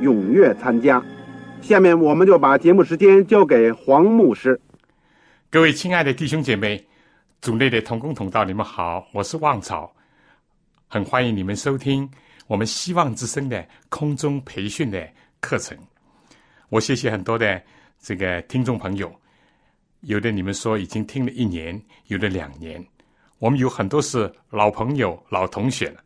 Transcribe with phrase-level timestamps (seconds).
[0.00, 1.02] 踊跃参加。
[1.62, 4.60] 下面我们就把节目时间交给黄牧师。
[5.50, 6.82] 各位亲爱的弟兄姐妹，
[7.40, 9.92] 组内的同工同道，你们好，我是旺草，
[10.88, 12.08] 很欢迎你们收听
[12.46, 15.06] 我们希望之声的空中培训的
[15.40, 15.76] 课程。
[16.68, 17.60] 我谢谢很多的
[18.00, 19.12] 这个听众朋友。
[20.02, 22.82] 有的你们说已经听了一年，有的两年，
[23.38, 26.00] 我们有很多是老朋友、老同学了。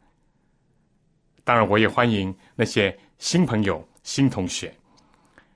[1.45, 4.71] 当然，我也欢迎那些新朋友、新同学，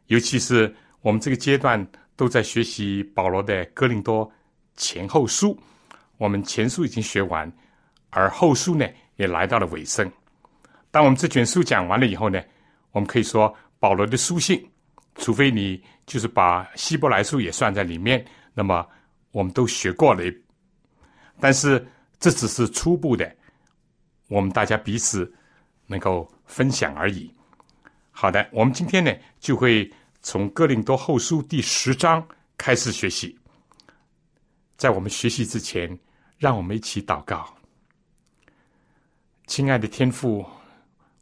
[0.06, 4.32] 尤其是我们这个阶段都在学习保罗的《哥林多
[4.74, 5.54] 前后书》，
[6.16, 7.52] 我们前书已经学完，
[8.08, 10.10] 而后书呢也来到了尾声。
[10.90, 12.42] 当我们这卷书讲完了以后呢，
[12.92, 14.66] 我们可以说保罗的书信。
[15.16, 18.24] 除非你就是把希伯来书也算在里面，
[18.54, 18.88] 那么
[19.30, 20.22] 我们都学过了。
[21.38, 21.86] 但是
[22.18, 23.30] 这只是初步的，
[24.28, 25.30] 我们大家彼此
[25.86, 27.30] 能够分享而已。
[28.20, 29.88] 好的，我们今天呢就会
[30.22, 33.38] 从哥林多后书第十章开始学习。
[34.76, 35.96] 在我们学习之前，
[36.36, 37.56] 让我们一起祷告。
[39.46, 40.44] 亲爱的天父，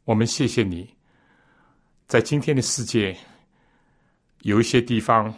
[0.05, 0.91] 我们谢谢你，
[2.07, 3.15] 在今天的世界。
[4.41, 5.31] 有一些地方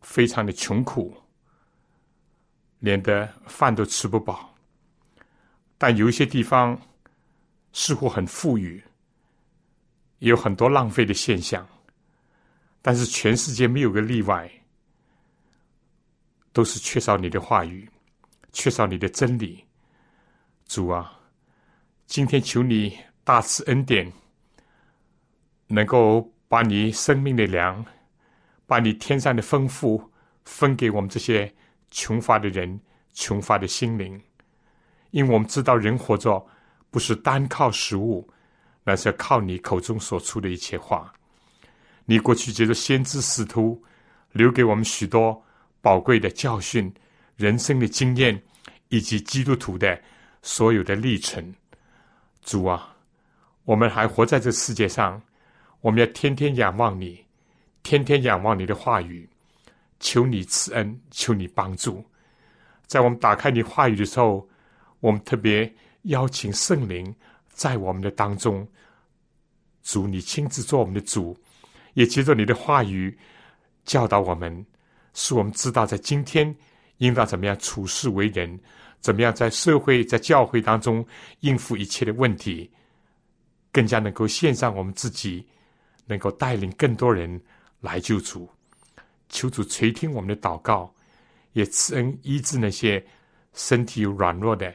[0.00, 1.14] 非常的穷苦，
[2.78, 4.54] 连的饭都吃不饱；
[5.76, 6.80] 但有一些地方
[7.74, 8.82] 似乎很富裕，
[10.28, 11.66] 有很多浪费的现象。
[12.82, 14.50] 但是全世界没有个例外，
[16.52, 17.88] 都是缺少你的话语，
[18.52, 19.64] 缺少你的真理。
[20.66, 21.18] 主啊，
[22.06, 24.12] 今天求你大慈恩典，
[25.66, 26.30] 能够。
[26.46, 27.84] 把你生命的粮，
[28.64, 30.00] 把你天上的丰富
[30.44, 31.52] 分给我们这些
[31.90, 32.78] 穷乏的人、
[33.12, 34.22] 穷乏的心灵，
[35.10, 36.46] 因为我们知道人活着
[36.92, 38.30] 不是单靠食物，
[38.84, 41.12] 那是要靠你口中所出的一切话。
[42.04, 43.82] 你过去借着先知使徒，
[44.32, 45.42] 留给我们许多
[45.80, 46.92] 宝贵的教训、
[47.36, 48.40] 人生的经验，
[48.90, 49.98] 以及基督徒的
[50.42, 51.54] 所有的历程。
[52.42, 52.94] 主啊，
[53.64, 55.20] 我们还活在这世界上。
[55.80, 57.24] 我们要天天仰望你，
[57.82, 59.28] 天天仰望你的话语，
[60.00, 62.04] 求你赐恩，求你帮助。
[62.86, 64.48] 在我们打开你话语的时候，
[65.00, 65.70] 我们特别
[66.02, 67.14] 邀请圣灵
[67.54, 68.68] 在我们的当中，
[69.82, 71.34] 主你亲自做我们的主，
[71.94, 73.16] 也接着你的话语
[73.86, 74.66] 教导我们，
[75.14, 76.54] 使我们知道在今天
[76.98, 78.60] 应当怎么样处事为人，
[79.00, 81.02] 怎么样在社会在教会当中
[81.40, 82.70] 应付一切的问题，
[83.72, 85.46] 更加能够献上我们自己。
[86.06, 87.40] 能够带领更多人
[87.80, 88.46] 来救主，
[89.30, 90.94] 求主垂听我们的祷告，
[91.54, 93.02] 也赐恩医治那些
[93.54, 94.70] 身体有软弱的、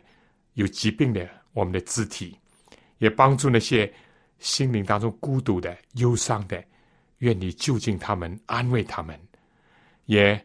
[0.55, 2.35] 有疾病的我们的肢体，
[2.99, 3.91] 也帮助那些
[4.37, 6.63] 心灵当中孤独的、忧伤的，
[7.17, 9.19] 愿你就近他们，安慰他们，
[10.05, 10.39] 也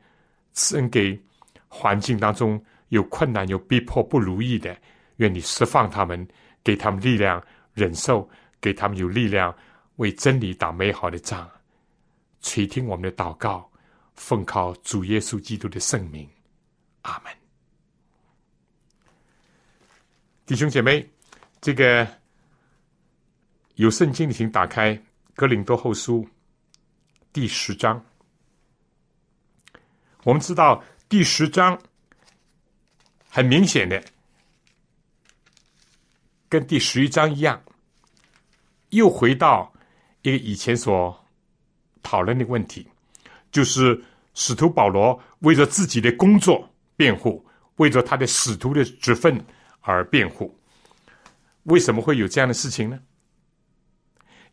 [0.52, 1.16] 赐恩给
[1.68, 4.76] 环境当中有困难、有逼迫、不如意的，
[5.16, 6.26] 愿你释放他们，
[6.64, 7.40] 给他们力量
[7.74, 8.28] 忍受，
[8.60, 9.54] 给他们有力量。
[9.98, 11.48] 为真理打美好的仗，
[12.40, 13.70] 垂听我们的祷告，
[14.14, 16.28] 奉靠主耶稣基督的圣名，
[17.02, 17.32] 阿门。
[20.44, 21.08] 弟兄姐妹，
[21.60, 22.04] 这个
[23.74, 24.94] 有圣经的，请打开
[25.34, 26.24] 《哥林多后书》
[27.32, 28.04] 第十章。
[30.22, 31.78] 我们知道第十章
[33.28, 34.02] 很明显的，
[36.48, 37.62] 跟第十一章一样，
[38.90, 39.72] 又回到。
[40.22, 41.14] 一个以前所
[42.02, 42.88] 讨论的问题，
[43.52, 46.66] 就是使徒保罗为着自己的工作
[46.96, 47.44] 辩护，
[47.76, 49.38] 为着他的使徒的职分
[49.82, 50.58] 而辩护。
[51.64, 52.98] 为什么会有这样的事情呢？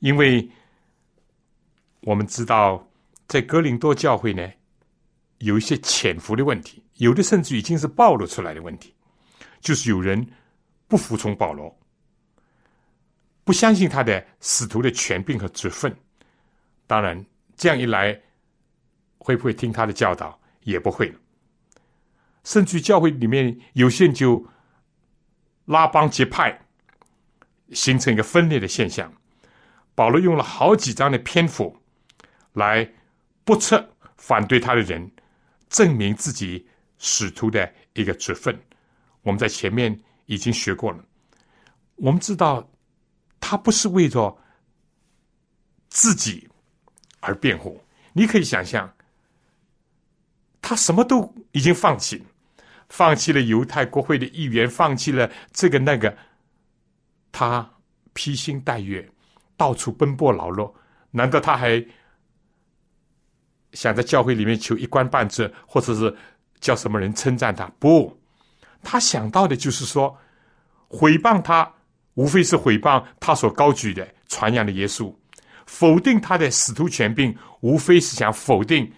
[0.02, 0.48] 因为
[2.02, 2.86] 我们知道，
[3.28, 4.52] 在哥林多教会呢，
[5.38, 8.94] 有一些潜伏的问题，有的甚至已经是暴露出来的问题，
[9.60, 10.28] 就是有人
[10.88, 11.80] 不服从保罗，
[13.44, 15.96] 不相信他的使徒的权柄和职分。
[16.88, 17.24] 当然，
[17.56, 18.20] 这样一来，
[19.20, 20.38] 会不会听他的教导？
[20.64, 21.20] 也不会了。
[22.44, 24.44] 甚至教会里面有些人就
[25.66, 26.60] 拉帮结派，
[27.72, 29.12] 形成一个分裂的现象。
[29.96, 31.76] 保罗用了好几章的篇幅
[32.54, 32.90] 来
[33.44, 35.12] 不测反对他的人，
[35.70, 36.68] 证明自己
[36.98, 38.58] 使徒的一个职分。
[39.22, 41.04] 我们在前面已经学过了。
[41.96, 42.70] 我们知道
[43.40, 44.36] 他不是为着
[45.90, 46.50] 自己
[47.20, 47.84] 而辩护。
[48.14, 48.92] 你可以想象，
[50.62, 52.26] 他什么都已经放弃。
[52.90, 56.18] 放弃了犹太国会的议员，放弃了这个那个，
[57.32, 57.78] 他
[58.12, 59.10] 披星戴月，
[59.62, 60.74] 到处奔波劳碌。
[61.12, 61.86] 难道他还
[63.74, 66.18] 想在教会里面求一官半职，或者是
[66.60, 67.68] 叫什么人称赞他？
[67.78, 68.20] 不，
[68.82, 70.18] 他想到的就是说，
[70.88, 71.72] 毁谤他，
[72.16, 75.14] 无非是毁谤他所高举的、传扬的耶稣；
[75.68, 78.92] 否定他的使徒权柄，无非是想否定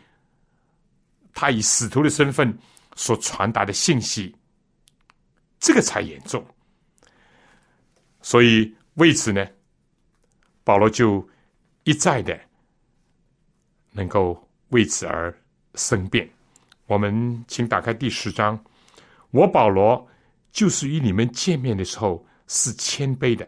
[1.34, 2.58] 他以使徒的身份。
[2.96, 4.36] 所传达的信息，
[5.60, 6.46] 这个才严重。
[8.22, 9.44] 所以为此呢，
[10.64, 11.28] 保罗就
[11.84, 12.40] 一再的
[13.92, 15.34] 能够为此而
[15.76, 16.30] 申辩。
[16.88, 18.62] 我们请打开第十章。
[19.32, 20.08] 我保罗
[20.52, 23.48] 就是与你们见面的时候是谦卑的，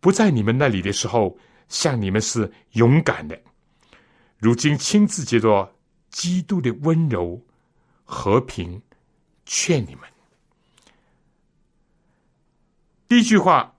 [0.00, 1.36] 不在你们那里的时候，
[1.68, 3.40] 向你们是勇敢的。
[4.38, 5.74] 如今亲自接着
[6.10, 7.40] 基督的温柔。
[8.04, 8.82] 和平，
[9.46, 10.02] 劝你们。
[13.08, 13.74] 第一句话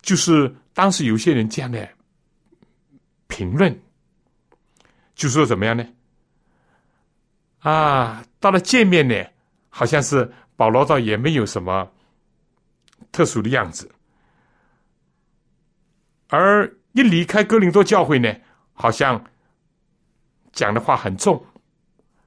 [0.00, 1.88] 就是当时有些人这样的
[3.28, 3.80] 评论，
[5.14, 5.88] 就说怎么样呢？
[7.60, 9.24] 啊，到了见面呢，
[9.70, 11.90] 好像是保罗倒也没有什么
[13.10, 13.90] 特殊的样子，
[16.28, 18.30] 而一离开哥林多教会呢，
[18.74, 19.24] 好像
[20.52, 21.42] 讲的话很重，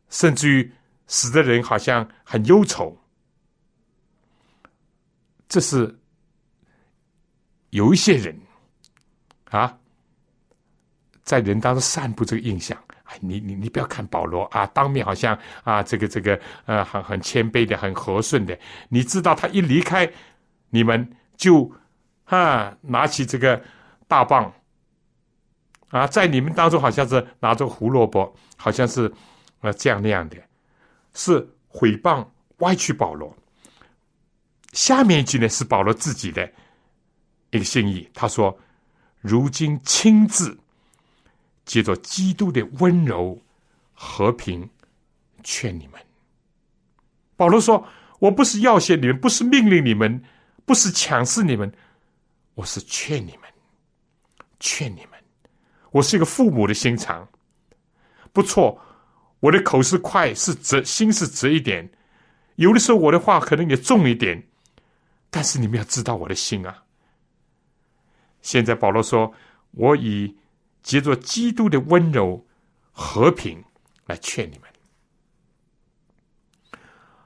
[0.09, 0.73] 甚至于。
[1.11, 2.95] 死的人好像很忧愁，
[5.47, 5.99] 这是
[7.71, 8.39] 有一些人
[9.49, 9.77] 啊，
[11.23, 12.77] 在人当中散布这个印象。
[13.03, 18.55] 哎，你你你不要看保罗啊，当面好像啊，这个这个呃，很很谦卑的，很和顺的。
[18.87, 20.07] 你知道他一离开
[20.69, 21.71] 你们，就
[22.25, 23.59] 啊，拿起这个
[24.07, 24.53] 大棒
[25.89, 29.11] 啊，在你们当中好像是拿着胡萝卜，好像是
[29.61, 30.37] 啊这样那样的。
[31.15, 32.23] 是毁谤、
[32.59, 33.35] 歪曲保罗。
[34.73, 36.47] 下面一句呢是保罗自己的
[37.51, 38.57] 一个心意，他说
[39.21, 40.57] ：“如今亲自
[41.65, 43.39] 借着基督的温柔、
[43.93, 44.69] 和平
[45.43, 45.99] 劝你们。”
[47.35, 47.87] 保罗说
[48.19, 50.23] ：“我不是要挟你们，不是命令你们，
[50.65, 51.71] 不是强势你们，
[52.55, 53.49] 我是劝你们，
[54.59, 55.19] 劝你们。
[55.91, 57.27] 我是一个父母的心肠，
[58.31, 58.81] 不错。”
[59.41, 61.89] 我的口是快，是直，心是直一点。
[62.57, 64.43] 有的时候我的话可能也重一点，
[65.29, 66.83] 但是你们要知道我的心啊。
[68.41, 69.33] 现在保罗说
[69.71, 70.35] ：“我以
[70.81, 72.45] 借着基督的温柔、
[72.91, 73.63] 和平
[74.05, 74.69] 来劝你们。”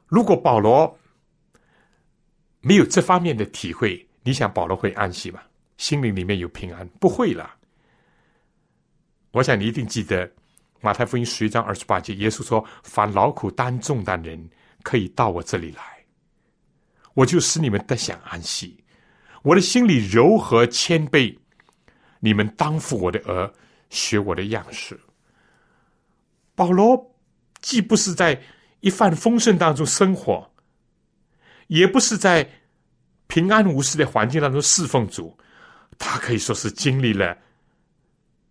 [0.08, 1.00] 如果保罗
[2.62, 5.42] 没有这方面的体会，你想保罗会安息吗？
[5.78, 6.88] 心灵里面有平安？
[7.00, 7.56] 不会了。
[9.32, 10.32] 我想你一定记得。
[10.82, 14.50] 马太福音十一章二十八节，耶稣说：“凡劳苦担重担人，
[14.82, 16.04] 可以到我这里来，
[17.14, 18.83] 我就使你们得享安息。
[19.44, 21.38] 我的心里柔和谦卑，
[22.20, 23.54] 你们当负我的儿，
[23.90, 25.00] 学我的样式。”
[26.56, 27.16] 保罗
[27.62, 28.42] 既不是在
[28.80, 30.52] 一帆风顺当中生活，
[31.68, 32.48] 也不是在
[33.28, 35.38] 平安无事的环境当中侍奉主，
[35.98, 37.38] 他可以说是经历了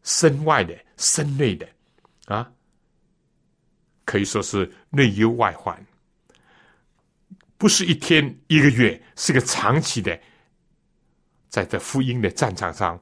[0.02, 1.68] 身外的、身内的。
[2.26, 2.50] 啊，
[4.04, 5.86] 可以说是内忧外患，
[7.58, 10.18] 不是一天一个月，是个长期的，
[11.52, 12.98] 在这福音的战场上，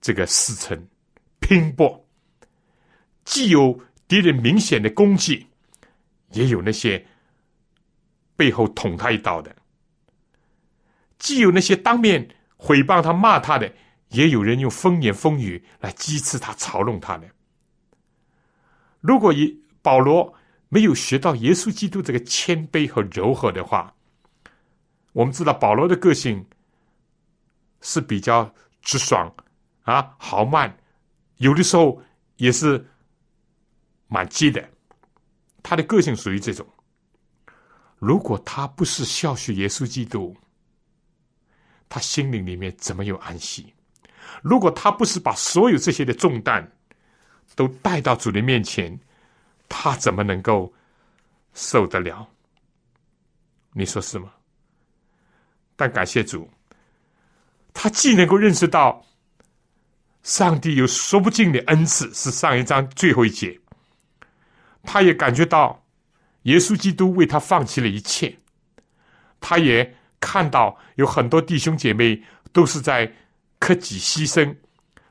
[0.00, 0.80] 这个死撑
[1.40, 2.06] 拼搏，
[3.24, 5.44] 既有敌人明显的攻击，
[6.30, 7.04] 也有那些
[8.36, 9.52] 背后捅他一刀的，
[11.18, 13.74] 既有那些当面毁谤他、骂他的，
[14.10, 17.26] 也有人用风言风语来讥刺他、嘲弄他的。
[19.00, 20.32] 如果以保罗
[20.68, 23.92] 没有学到耶稣基督这个谦卑和柔和的话，
[25.10, 26.46] 我们知道保罗的个性
[27.80, 29.32] 是比较直爽
[29.82, 30.74] 啊，豪迈，
[31.36, 32.02] 有的时候
[32.36, 32.84] 也是
[34.08, 34.68] 蛮急的。
[35.62, 36.66] 他的个性属于这种。
[37.98, 40.34] 如果他不是孝学耶稣基督，
[41.88, 43.74] 他心灵里面怎么有安息？
[44.42, 46.70] 如果他不是把所有这些的重担
[47.54, 48.98] 都带到主的面前，
[49.68, 50.72] 他怎么能够
[51.52, 52.26] 受得了？
[53.72, 54.32] 你说是吗？
[55.76, 56.48] 但感谢主，
[57.82, 59.02] 他既能够认识到
[60.22, 63.58] 上帝有说不尽的恩赐，是上一章最后一节，
[64.82, 65.82] 他也感觉到
[66.42, 68.36] 耶稣基督为他放弃了一切，
[69.40, 72.22] 他也看到有很多弟兄姐妹
[72.52, 73.10] 都是在
[73.58, 74.54] 克己牺牲，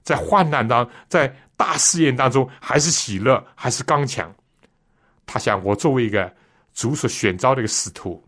[0.03, 4.31] 在患难当，在大试验当中，还是喜乐，还是刚强。
[5.25, 6.31] 他想，我作为一个
[6.75, 8.23] 主所选召的一个使徒。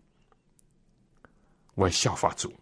[1.76, 2.52] 我要效法主，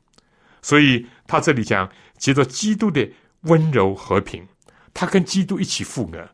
[0.61, 3.09] 所以他这里讲，接着基督的
[3.43, 4.45] 温柔和平，
[4.93, 6.29] 他跟基督一起负额。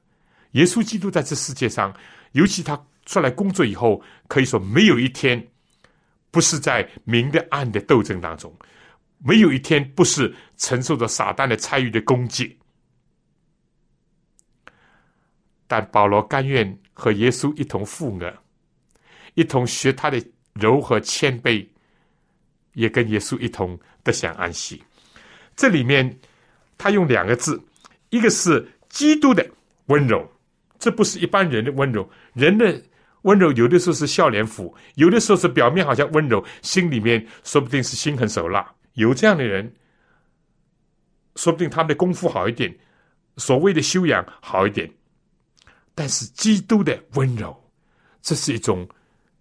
[0.52, 1.94] 耶稣基督在这世界上，
[2.32, 5.46] 尤其他出来工作以后，可以说没有一天
[6.30, 8.50] 不是在明的暗的斗争当中，
[9.18, 12.58] 没有一天不是承受着撒旦的参与的攻击。
[15.66, 18.34] 但保罗甘愿和耶稣一同负额，
[19.34, 20.24] 一同学他的
[20.54, 21.68] 柔和谦卑。
[22.72, 24.80] 也跟耶稣一同得享安息。
[25.56, 26.16] 这里面
[26.78, 27.60] 他用两个字，
[28.10, 29.44] 一个是基督的
[29.86, 30.24] 温柔，
[30.78, 32.08] 这不是一般人的温柔。
[32.32, 32.80] 人的
[33.22, 38.72] 温柔有的时候是笑脸虎，有的时候是表面好像温柔，心里面说不定是心狠手辣。
[38.92, 39.74] 有这样的人，
[41.34, 42.72] 说不定他们的功夫好一点，
[43.36, 44.88] 所谓的修养好一点。
[45.96, 47.54] 但是基督的温柔，
[48.22, 48.88] 这是一种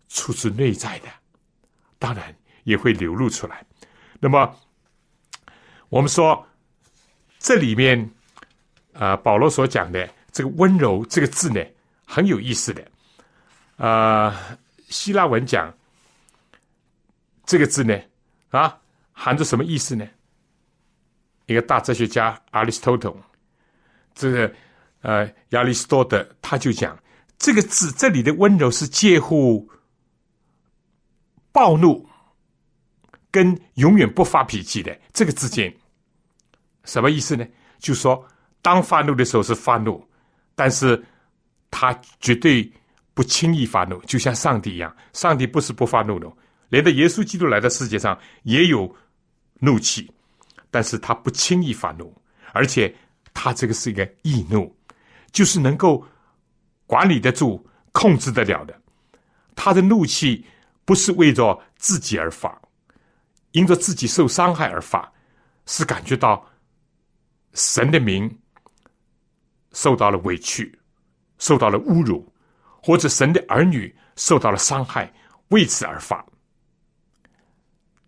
[0.09, 1.07] 出自内在的，
[1.99, 2.35] 当然。
[2.65, 3.63] 也会流露出来。
[4.19, 4.55] 那么，
[5.89, 6.47] 我们说
[7.37, 8.09] 这里面
[8.93, 11.61] 啊，保罗所讲的这个“温柔”这个字呢，
[12.05, 12.83] 很有意思的。
[13.77, 14.57] 啊，
[14.87, 15.71] 希腊文讲
[17.45, 17.99] 这个字呢，
[18.49, 18.79] 啊，
[19.11, 20.07] 含着什么意思呢？
[21.45, 23.15] 一个大哲学家亚里士多德，
[24.15, 24.55] 这个
[25.01, 26.97] 呃亚里士多德他就讲
[27.37, 29.69] 这个字这里的温柔是介乎
[31.51, 32.09] 暴怒。
[33.35, 35.69] 跟永远不发脾气的这个之间，
[36.85, 37.45] 什么意思呢？
[37.79, 38.25] 就说
[38.61, 40.01] 当发怒的时候是发怒，
[40.55, 41.03] 但是
[41.69, 42.71] 他绝对
[43.13, 44.95] 不轻易发怒，就像上帝一样。
[45.11, 46.31] 上帝不是不发怒的，
[46.69, 48.95] 连着耶稣基督来到世界上也有
[49.59, 50.09] 怒气，
[50.71, 52.15] 但是他不轻易发怒，
[52.53, 52.95] 而且
[53.33, 54.73] 他这个是一个易怒，
[55.33, 56.01] 就是能够
[56.87, 57.61] 管理得住、
[57.91, 58.73] 控制得了的。
[59.57, 60.45] 他的怒气
[60.85, 62.57] 不是为着自己而发。
[63.55, 65.09] 因着自己受伤害而发，
[65.65, 66.45] 是感觉到
[67.53, 68.29] 神的名
[69.71, 70.77] 受到了委屈，
[71.37, 72.29] 受到了侮辱，
[72.83, 75.09] 或者神的儿女受到了伤害，
[75.47, 76.23] 为此而发。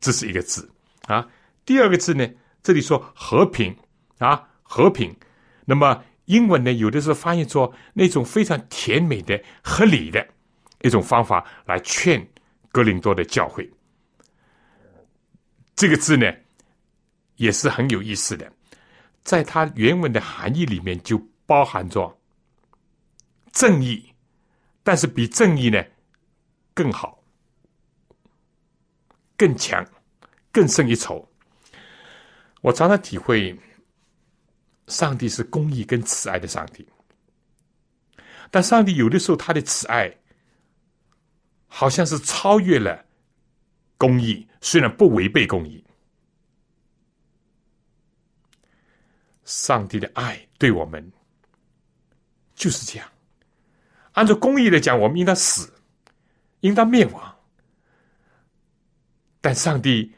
[0.02, 0.70] 这是一个字
[1.08, 1.26] 啊。
[1.64, 2.28] 第二个字呢，
[2.62, 3.74] 这里说和平
[4.18, 5.16] 啊，和平。
[5.64, 10.28] 那么英文呢，有的时候翻译作那种非常甜美的、合理的
[10.82, 12.28] 一种方法来劝
[12.70, 13.70] 格林多的教会。
[15.78, 16.26] 这个字呢，
[17.36, 18.52] 也是很有意思的，
[19.24, 22.20] 在它原文的含义里面就包含着
[23.52, 24.12] 正义，
[24.82, 25.82] 但是比正义呢
[26.74, 27.24] 更好、
[29.38, 29.86] 更强、
[30.52, 31.26] 更胜一筹。
[32.62, 33.56] 我常常体会，
[34.88, 36.86] 上帝是公义跟慈爱的上帝，
[38.50, 40.12] 但上帝有的时候他的慈爱
[41.68, 43.06] 好像是超越了。
[43.98, 45.84] 公义虽然不违背公义，
[49.44, 51.12] 上帝的爱对我们
[52.54, 53.10] 就是这样。
[54.14, 55.74] 按照公义来讲，我们应当死，
[56.62, 57.36] 应当灭亡。
[59.42, 60.14] 但上帝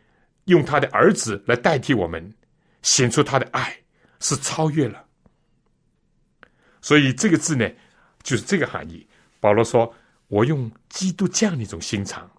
[0.46, 2.34] 用他的儿子来代替我们，
[2.82, 3.78] 显出他的爱
[4.20, 5.06] 是超越了。
[6.82, 7.70] 所以这个字呢，
[8.24, 9.06] 就是这个含义。
[9.42, 9.94] 保罗说
[10.28, 12.30] ：“我用基督这样的一种心肠。”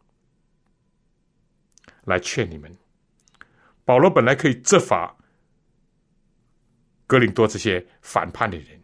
[2.10, 2.76] 来劝你们，
[3.84, 5.16] 保罗本来可以责罚
[7.06, 8.78] 格林多这些反叛的人，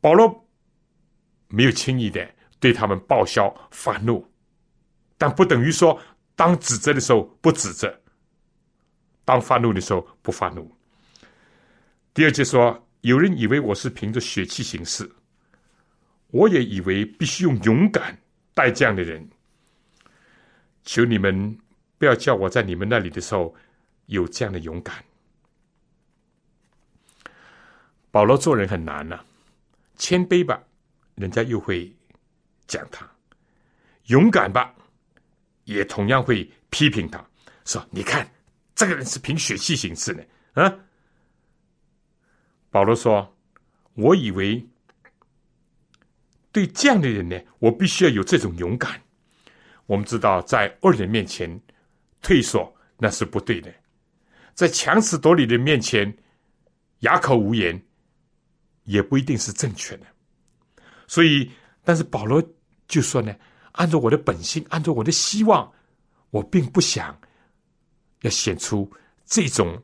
[0.00, 0.48] 保罗
[1.48, 2.26] 没有轻易的
[2.58, 4.26] 对他们报销发怒，
[5.18, 6.00] 但不等于说
[6.34, 8.00] 当指责的时候不指责，
[9.24, 10.74] 当发怒的时候不发怒。
[12.14, 15.10] 第二节说，有人以为我是凭着血气行事，
[16.28, 18.18] 我也以为必须用勇敢
[18.54, 19.28] 待这样的人。
[20.84, 21.58] 求你们
[21.98, 23.54] 不要叫我在你们那里的时候
[24.06, 25.04] 有这样的勇敢。
[28.10, 29.20] 保罗做人很难呐，
[29.96, 30.60] 谦卑吧，
[31.14, 31.94] 人家又会
[32.66, 33.06] 讲他；
[34.06, 34.74] 勇敢吧，
[35.64, 37.24] 也同样会批评他，
[37.64, 38.28] 说：“你看，
[38.74, 40.26] 这个人是凭血气行事的。”
[40.60, 40.78] 啊，
[42.70, 43.36] 保罗说
[43.94, 44.66] ：“我以为
[46.50, 49.00] 对这样的人呢，我必须要有这种勇敢。
[49.90, 51.50] 我们知道，在恶人面前
[52.22, 53.74] 退缩那是不对的，
[54.54, 56.16] 在强词夺理的面前
[57.00, 57.82] 哑口无言，
[58.84, 60.06] 也不一定是正确的。
[61.08, 61.50] 所以，
[61.82, 62.40] 但是保罗
[62.86, 63.34] 就说呢，
[63.72, 65.68] 按照我的本性，按照我的希望，
[66.30, 67.20] 我并不想
[68.20, 68.88] 要显出
[69.26, 69.76] 这种。”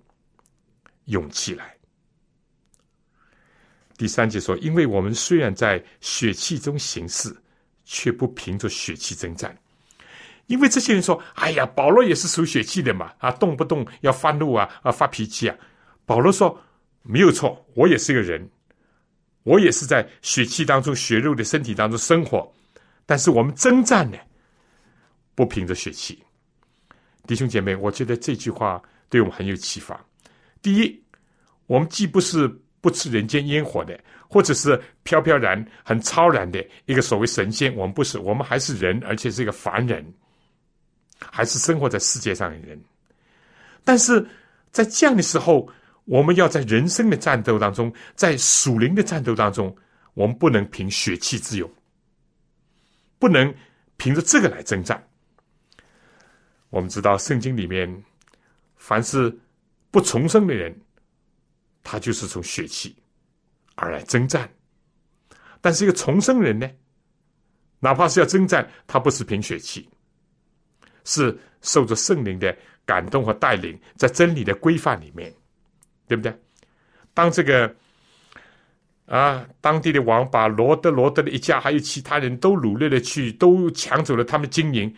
[1.07, 1.77] 勇气来。
[3.97, 7.37] 第三节说：“因为我们虽然在血气中行事，
[7.85, 9.57] 却不凭着血气征战。
[10.47, 15.57] 因为这些人说：‘哎呀，保罗也是属血气的嘛，啊，动不动要发怒啊，啊，发脾气啊。’
[16.07, 16.59] 保罗说
[17.03, 18.49] ：‘没有错，我也是个人，
[19.43, 22.53] 我也是在血气当中、血肉的身体当中生活。
[23.05, 24.19] 但是我们征战呢，
[25.35, 26.23] 不凭着血气。’
[27.26, 30.00] 弟兄姐妹，我觉得这句话对我们很有启发。”
[30.62, 31.03] 第一，
[31.67, 32.49] 我们既不是
[32.81, 33.99] 不吃人间烟火的，
[34.29, 40.05] 或者是飘飘然、很超然的一个所谓神仙，我们不是，我们还是人，而且是一个凡人，
[41.19, 42.81] 还是生活在世界上的人。
[43.85, 44.27] 但是
[44.71, 45.69] 在这样的时候，
[46.05, 49.77] 我们要在人生的战斗当中，在属灵的战斗当中，
[50.15, 51.71] 我们不能凭血气之勇，
[53.19, 53.55] 不能
[53.97, 55.03] 凭着这个来征战。
[56.71, 58.05] 我们知道圣经里面，
[58.77, 59.37] 凡是。
[59.89, 60.79] 不重生的人，
[61.83, 62.95] 他就是从血气
[63.77, 64.47] 而来征战；
[65.63, 66.71] 但是一个重生人呢，
[67.79, 69.89] 哪怕是要征战，他不是凭血气，
[71.07, 75.33] 是受着圣灵的感动和带领，在真理的规范里面，
[76.07, 76.39] 对不对？
[77.15, 77.75] 当这个
[79.07, 84.95] 啊，当地的王把罗德罗德的一家还有其他人都掳掠了去，都抢走了他们金银，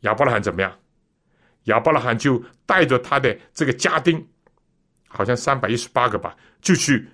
[0.00, 0.78] 亚伯拉罕怎么样？
[1.64, 4.24] 亚伯拉罕就带着他的这个家丁，
[5.08, 7.08] 好像三百一十八个吧，就去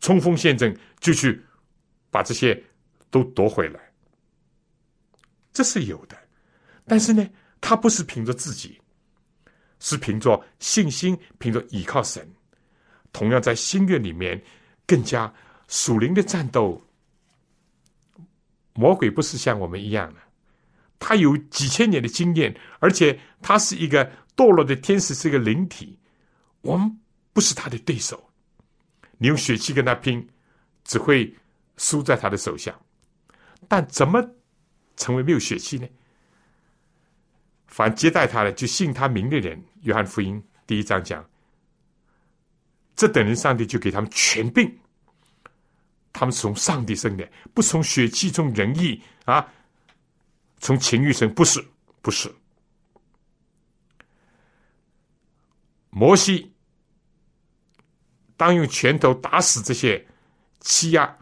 [0.00, 1.42] 冲锋陷阵，就去
[2.10, 2.62] 把这些
[3.10, 3.80] 都夺回来。
[5.52, 6.16] 这是有的，
[6.90, 7.24] 但是呢，
[7.60, 8.80] 他不是凭着自己，
[9.78, 12.28] 是凭着信心，凭着依靠神。
[13.12, 14.42] 同样在心愿里面，
[14.88, 15.32] 更加
[15.68, 16.84] 属灵的战斗，
[18.72, 20.20] 魔鬼不是像我们一样的。
[20.98, 25.96] 他有几千年的经验，而且他是一个堕落的天使，是一个灵体。
[26.62, 26.98] 我们
[27.32, 28.28] 不是他的对手。
[29.16, 30.28] 你用血气跟他拼，
[30.82, 31.32] 只会
[31.76, 32.76] 输在他的手下。
[33.68, 34.28] 但怎么
[34.96, 35.86] 成为没有血气呢？
[37.70, 41.24] 凡接待他的，就信他名的人，约翰福音第一章讲，
[42.96, 44.70] 这等人，上帝就给他们权柄。
[46.12, 49.48] 他们是从上帝生的，不从血气中仁义啊。
[50.58, 51.64] 从情欲生不是
[52.02, 52.30] 不是，
[55.88, 56.52] 摩西
[58.36, 60.06] 当用拳头打死这些
[60.58, 61.16] 欺压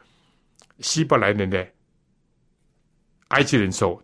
[0.81, 1.73] 希伯来人的
[3.29, 4.03] 埃及人时候，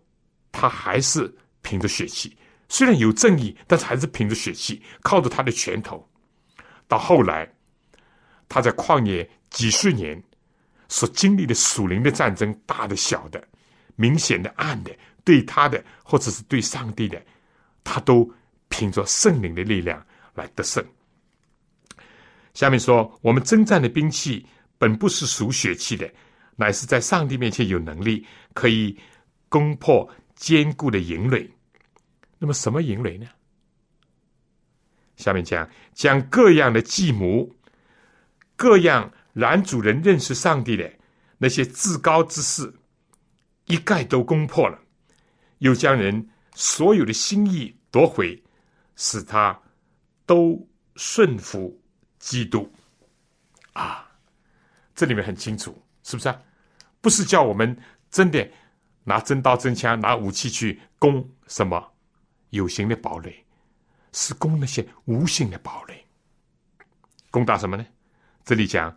[0.53, 2.37] 他还是凭着血气，
[2.69, 6.09] 虽然有正义，但是还是凭着血气，靠着他的拳头。
[6.87, 7.53] 到后来，
[8.49, 10.23] 他在旷野几十年
[10.89, 13.43] 所经历的属灵的战争，大的、小的、
[13.97, 14.97] 明显的、暗的。
[15.25, 17.21] 对他的，或者是对上帝的，
[17.83, 18.31] 他都
[18.69, 20.85] 凭着圣灵的力量来得胜。
[22.53, 24.45] 下面说，我们征战的兵器
[24.77, 26.13] 本不是属血气的，
[26.57, 28.95] 乃是在上帝面前有能力，可以
[29.49, 31.51] 攻破坚固的营垒。
[32.45, 33.27] 那么，什么营垒呢？
[35.17, 37.51] 下面讲将各样的计谋，
[38.55, 40.93] 各样男主人认识上帝的
[41.39, 42.75] 那些至高之事，
[43.65, 44.79] 一概都攻破了。
[45.61, 48.45] 又将人所有的心意夺回，
[48.95, 49.59] 使他
[50.27, 51.81] 都顺服
[52.19, 52.71] 基督。
[53.73, 54.07] 啊，
[54.95, 56.39] 这里面很清楚，是不是啊？
[57.01, 57.75] 不是叫我们
[58.11, 58.47] 真的
[59.05, 61.94] 拿真刀真枪、拿武器去攻什么
[62.55, 63.45] 有形的堡垒，
[64.13, 66.05] 是攻那些无形的堡垒。
[67.31, 67.87] 攻打什么呢？
[68.45, 68.97] 这里讲，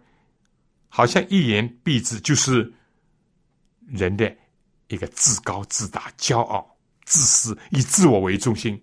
[0.89, 2.74] 好像一言蔽之，就是
[3.88, 4.36] 人的。
[4.89, 8.82] 一个自高自大、骄傲、自私，以自我为中心。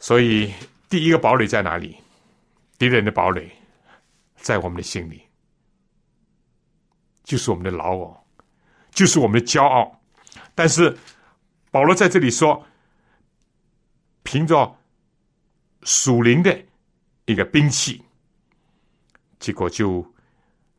[0.00, 0.52] 所以，
[0.88, 1.96] 第一个堡垒在哪里？
[2.76, 3.48] 敌人的堡垒
[4.34, 5.22] 在我们的心里，
[7.22, 8.26] 就是我们的老我，
[8.90, 10.02] 就是我们的骄傲。
[10.56, 10.98] 但是，
[11.70, 12.66] 保罗在这里说，
[14.32, 14.74] 凭着
[15.82, 16.64] 属灵的
[17.26, 18.02] 一个兵器，
[19.38, 20.10] 结果就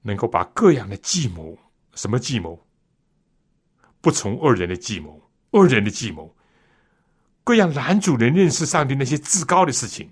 [0.02, 1.56] 能够把各样的计谋，
[1.94, 2.60] 什么计谋？
[4.02, 6.36] 不从二人的计谋，二人的计谋，
[7.44, 10.10] 各样男主人认识上帝那些至高的事情，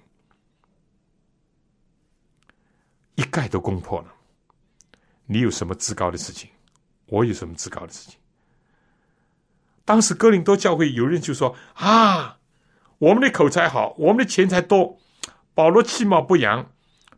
[3.16, 4.14] 一概都攻破了。
[5.26, 6.48] 你有什么至高的事情？
[7.08, 8.20] 我有什么至高的事情？
[9.84, 12.38] 当时哥林多教会有人就说：“啊，
[13.02, 15.00] 我们的口才好，我们的钱财多，
[15.56, 16.72] 保罗其貌不扬，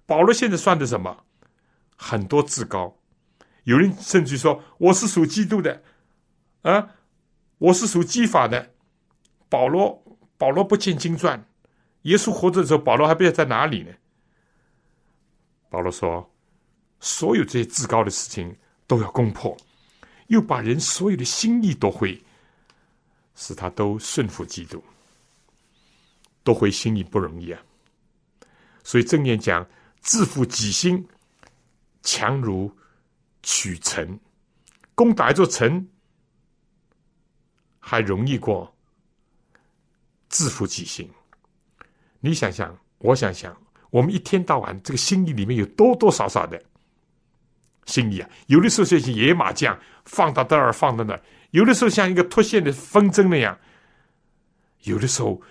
[0.06, 1.26] 保罗现在算的什么？
[1.98, 2.98] 很多至高。
[3.66, 5.84] 有人甚至说我是属基督的，
[6.62, 6.88] 啊，
[7.58, 8.72] 我是属基法的。
[9.50, 10.02] 保罗，
[10.38, 11.46] 保罗不见经传，
[12.04, 13.92] 耶稣活着的时候，保罗还不知道在哪里呢。
[15.70, 16.34] 保罗说，
[17.02, 18.56] 所有这些至高的事情
[18.88, 19.58] 都要攻破，
[20.28, 22.24] 又把人所有的心意夺回。”
[23.36, 24.82] 使他都顺服基督，
[26.44, 27.62] 都会心里不容易啊！
[28.84, 29.66] 所以正言讲：
[30.02, 31.08] 自负己心，
[32.02, 32.70] 强如
[33.42, 34.20] 取城；
[34.94, 35.88] 攻打一座城，
[37.80, 38.76] 还容易过
[40.28, 41.10] 自负己心。
[42.20, 43.56] 你想想，我想想，
[43.90, 46.62] 我们一天到晚这个心意里面有多多少少的
[47.86, 48.30] 心意啊！
[48.48, 51.22] 有的时候像野马将，放到这儿，放到那儿。
[51.52, 53.58] 有的时候像一个脱线的风筝那样，
[54.84, 55.42] 有的时候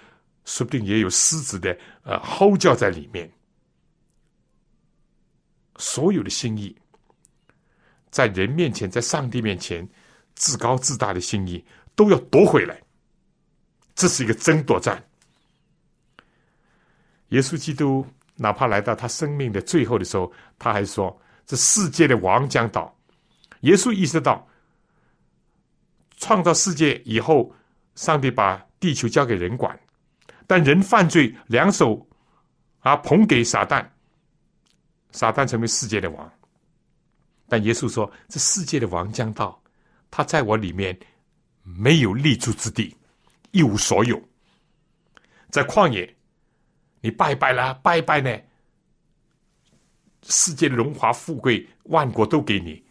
[0.45, 3.31] 说不定也有狮子的呃吼叫在里面。
[5.77, 6.77] 所有的心意，
[8.11, 9.89] 在人面前，在上帝面前，
[10.35, 12.81] 自高自大的心意都要夺回来。
[13.95, 15.03] 这是一个争夺战。
[17.29, 22.95] 耶稣基督哪怕来到他生命的最后的时候，他还说：“这世界的王将到。”
[23.63, 24.47] 耶稣意识到。
[26.19, 27.53] 创造世界以后，
[27.97, 29.77] 上帝把地球交给人管，
[30.53, 32.07] 但人犯罪，两手
[32.81, 33.89] 啊捧给撒旦，
[35.11, 36.31] 撒旦成为世界的王。
[37.49, 39.59] 但耶稣说：“这世界的王将到，
[40.11, 40.95] 他在我里面
[41.63, 42.95] 没有立足之地，
[43.53, 44.23] 一无所有。
[45.49, 46.15] 在旷野，
[47.01, 48.39] 你拜拜啦，拜拜呢？
[50.25, 52.85] 世界的荣华富贵，万国都给你。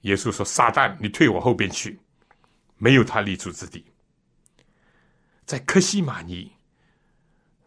[0.00, 2.00] 耶稣说：撒旦，你退我后边去。”
[2.78, 3.84] 没有他立足之地，
[5.44, 6.50] 在克西玛尼，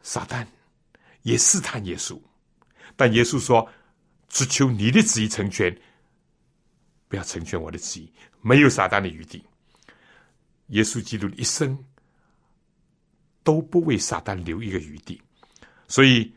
[0.09, 0.43] 撒旦
[1.21, 2.19] 也试探耶稣，
[2.95, 3.69] 但耶稣说
[4.27, 5.71] ：“只求你的旨意成全，
[7.07, 9.45] 不要成全我的旨意。”没有撒旦的余地。
[10.69, 11.77] 耶稣基督的一生
[13.43, 15.21] 都不为撒旦留一个余地，
[15.87, 16.33] 所以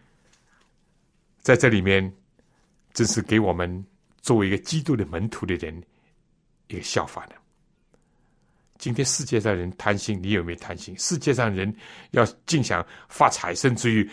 [1.40, 2.14] 在这里面，
[2.92, 3.82] 真是给我们
[4.20, 5.82] 作为一个基督的门徒的人
[6.66, 7.41] 一个效法的。
[8.83, 10.92] 今天世界上人贪心，你有没有贪心？
[10.99, 11.73] 世界上人
[12.11, 14.11] 要尽想发财甚至于，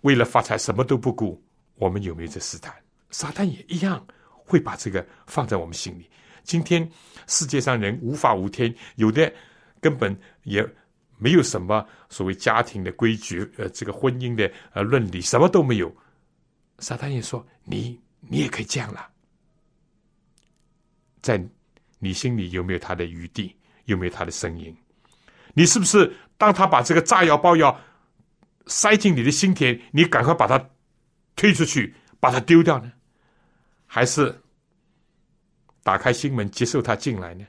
[0.00, 1.40] 为了发财什么都不顾。
[1.76, 2.74] 我们有没有这试探？
[3.10, 6.10] 撒旦也一样会把这个放在我们心里。
[6.42, 6.90] 今天
[7.28, 9.32] 世界上人无法无天，有的
[9.80, 10.68] 根本也
[11.16, 15.96] 没有什么所谓家庭的规矩，呃，这个婚姻的呃伦理什么都没有。
[16.80, 19.08] 撒旦也说：“你你也可以这样了。”
[21.22, 21.40] 在
[22.00, 23.54] 你心里有没有他的余地？
[23.88, 24.76] 有没有他的声音？
[25.54, 27.76] 你是不是当他把这个炸药包要
[28.66, 30.70] 塞进你的心田，你赶快把它
[31.34, 32.92] 推出去，把它丢掉呢？
[33.86, 34.42] 还是
[35.82, 37.46] 打开心门接受他进来呢？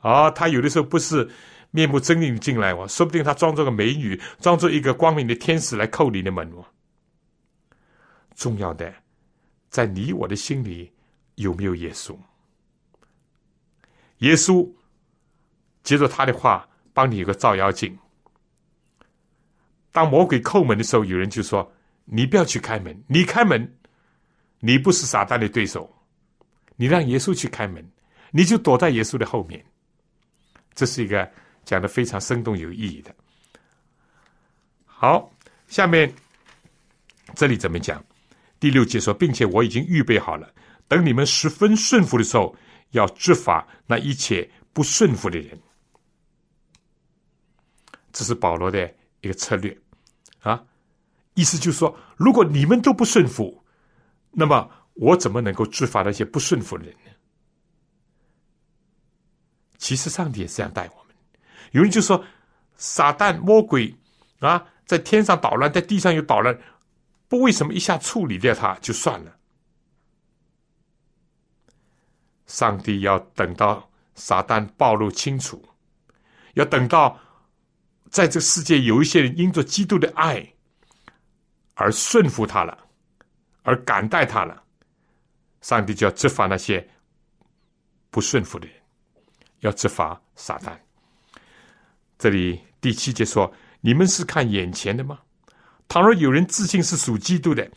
[0.00, 1.28] 啊，他有的时候不是
[1.70, 6.64] 面目狰狞进来哦，说不定他装作个美女，装作一个光明的天使来叩你的门哦。
[8.36, 8.94] 重要的，
[9.70, 10.92] 在你我的心里
[11.36, 12.14] 有没有耶稣？
[14.18, 14.70] 耶稣。
[15.88, 17.98] 接着他的话，帮你有个照妖镜。
[19.90, 21.72] 当魔鬼叩门的时候，有人就说
[22.04, 23.74] ：“你不要去开门，你开门，
[24.60, 25.90] 你不是撒旦的对手，
[26.76, 27.82] 你让耶稣去开门，
[28.32, 29.64] 你就躲在耶稣的后面。”
[30.76, 31.26] 这是一个
[31.64, 33.10] 讲的非常生动有意义的。
[34.84, 35.32] 好，
[35.68, 36.12] 下面
[37.34, 38.04] 这里怎么讲？
[38.60, 40.52] 第六节说，并且我已经预备好了，
[40.86, 42.54] 等你们十分顺服的时候，
[42.90, 45.58] 要执法那一切不顺服的人。
[48.12, 49.76] 这是保罗的一个策略，
[50.40, 50.64] 啊，
[51.34, 53.62] 意思就是说，如果你们都不顺服，
[54.30, 57.10] 那么我怎么能够治罚那些不顺服的人呢？
[59.76, 61.14] 其实上帝也是这样待我们。
[61.72, 62.24] 有人就说，
[62.76, 63.94] 撒旦魔鬼
[64.40, 66.58] 啊，在天上捣乱，在地上又捣乱，
[67.28, 69.36] 不为什么一下处理掉他就算了？
[72.46, 75.62] 上帝要等到撒旦暴露清楚，
[76.54, 77.20] 要等到。
[78.10, 80.46] 在这世界，有一些人因着基督的爱
[81.74, 82.76] 而顺服他了，
[83.62, 84.62] 而感戴他了，
[85.60, 86.88] 上帝就要执罚那些
[88.10, 88.74] 不顺服的人，
[89.60, 90.72] 要执罚撒旦。
[92.18, 95.18] 这里第七节说：“你们是看眼前的吗？
[95.86, 97.70] 倘若有人自信是属基督的，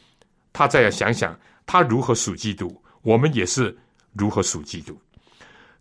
[0.51, 3.77] 他再要想想他如何属基督，我们也是
[4.13, 4.99] 如何属基督。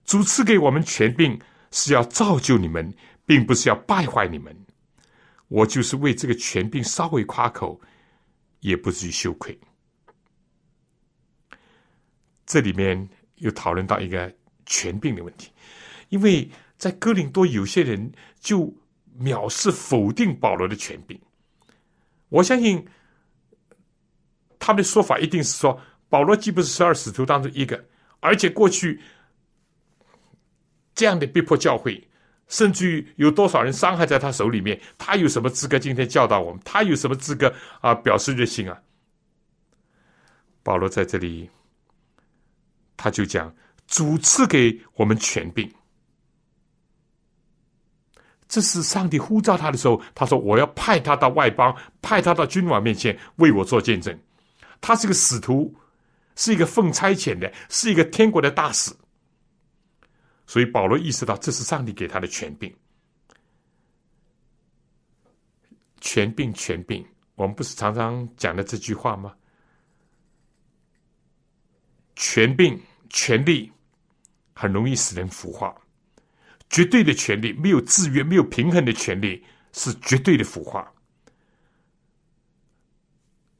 [0.05, 2.93] 主赐给我们权柄，是要造就你们，
[3.31, 4.53] 并不是要败坏你们。
[5.47, 7.81] 我就是为这个权柄稍微夸口，
[8.59, 9.57] 也不至于羞愧。”
[12.45, 14.35] 这里面又讨论到一个
[14.67, 15.53] 权柄的问题，
[16.09, 16.51] 因为。
[16.81, 18.75] 在哥林多，有些人就
[19.21, 21.21] 藐视、否定保罗的权柄。
[22.31, 22.83] 我相信
[24.59, 27.85] 他的说法一定是说，保罗既不是十二使徒当中一个，
[28.21, 28.99] 而且过去
[30.95, 32.09] 这样的逼迫教会，
[32.51, 36.61] 甚至于有多少人伤害在他手里面，他有什么资格今天教导我们？
[36.63, 38.79] 他有什么资格啊表示热心啊？
[40.63, 41.49] 保罗在这里，
[42.97, 43.55] 他就讲
[43.87, 45.73] 主赐给我们权柄。
[48.47, 54.19] 这是上帝呼召他的时候，他说：“我要派他到外邦，派他到君王面前为我做见证。”
[54.83, 55.73] 他是个使徒，
[56.35, 58.91] 是一个奉差遣的，是一个天国的大使。
[60.51, 62.77] 所以保罗意识到，这是上帝给他的权柄。
[66.01, 69.33] 权柄，权柄，我们不是常常讲的这句话吗？
[72.17, 73.71] 权柄、权力，
[74.53, 75.73] 很容易使人腐化。
[76.69, 80.93] 绝对的权利，没有制约、没有平衡的权利，是绝对的腐化。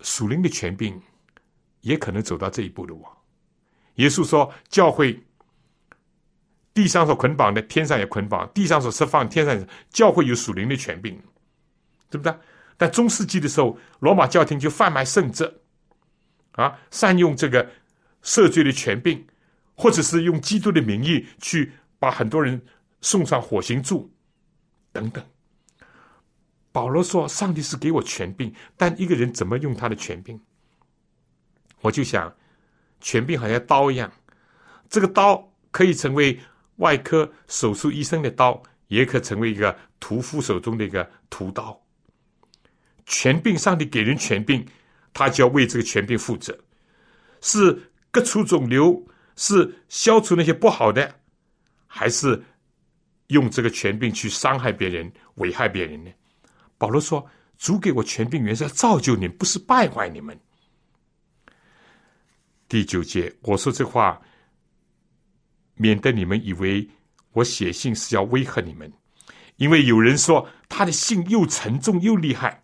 [0.01, 1.01] 属灵的权柄
[1.83, 2.93] 也可能走到这一步的。
[2.93, 3.25] 我，
[3.95, 5.17] 耶稣说：“教会
[6.73, 11.21] 地上所捆绑的，天上也捆绑；地上所释放，天上教会有属灵的权柄，
[12.09, 12.35] 对不对？”
[12.77, 15.61] 但中世纪的时候，罗马教廷就贩卖圣旨，
[16.53, 17.69] 啊，善用这个
[18.23, 19.27] 赦罪的权柄，
[19.75, 22.61] 或者是用基督的名义去把很多人。
[23.03, 24.13] 送上火刑柱，
[24.93, 25.25] 等等。
[26.71, 30.39] 保罗说：“上帝是给我权柄，但一个人怎么用他的权柄？”
[31.81, 32.31] 我就想，
[33.01, 34.13] 权柄好像刀一样，
[34.91, 36.39] 这个刀可以成为
[36.81, 41.81] 外科手术医生的刀，也可成为一个屠夫手中的一个屠刀。
[43.07, 44.67] 权柄，上帝给人权柄，
[45.15, 46.59] 他就要为这个权柄负责，
[47.41, 51.15] 是割除肿瘤，是消除那些不好的，
[51.87, 52.43] 还是？
[53.31, 56.11] 用这个权柄去伤害别人、危害别人呢？
[56.77, 57.25] 保罗说
[57.57, 60.37] ：“主给我权柄，原是要造就你，不是败坏你们。”
[62.67, 64.21] 第九节，我说这话，
[65.81, 66.87] 免得你们以为
[67.33, 68.93] 我写信是要威吓你们，
[69.57, 72.63] 因为有人说他的信又沉重又厉害，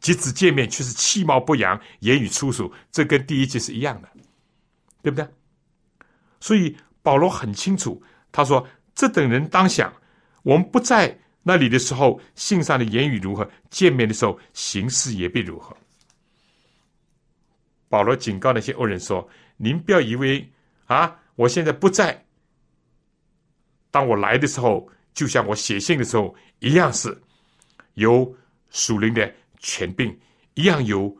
[0.00, 4.08] 即使见面却是气貌不扬、言语粗俗，这跟第一节是一样的，
[5.02, 5.26] 对不对？
[6.38, 9.92] 所以保罗很清楚，他说：“这等人当想。”
[10.44, 13.50] 我们不在那里的时候，信上的言语如何？
[13.70, 15.76] 见面的时候，形式也必如何？
[17.88, 20.48] 保罗警告那些恶人说：“您不要以为
[20.86, 22.24] 啊，我现在不在。
[23.92, 27.16] 当我来的时候，就像我写信的时候一样，是
[27.94, 28.36] 有
[28.70, 30.18] 属灵的权柄，
[30.54, 31.16] 一样有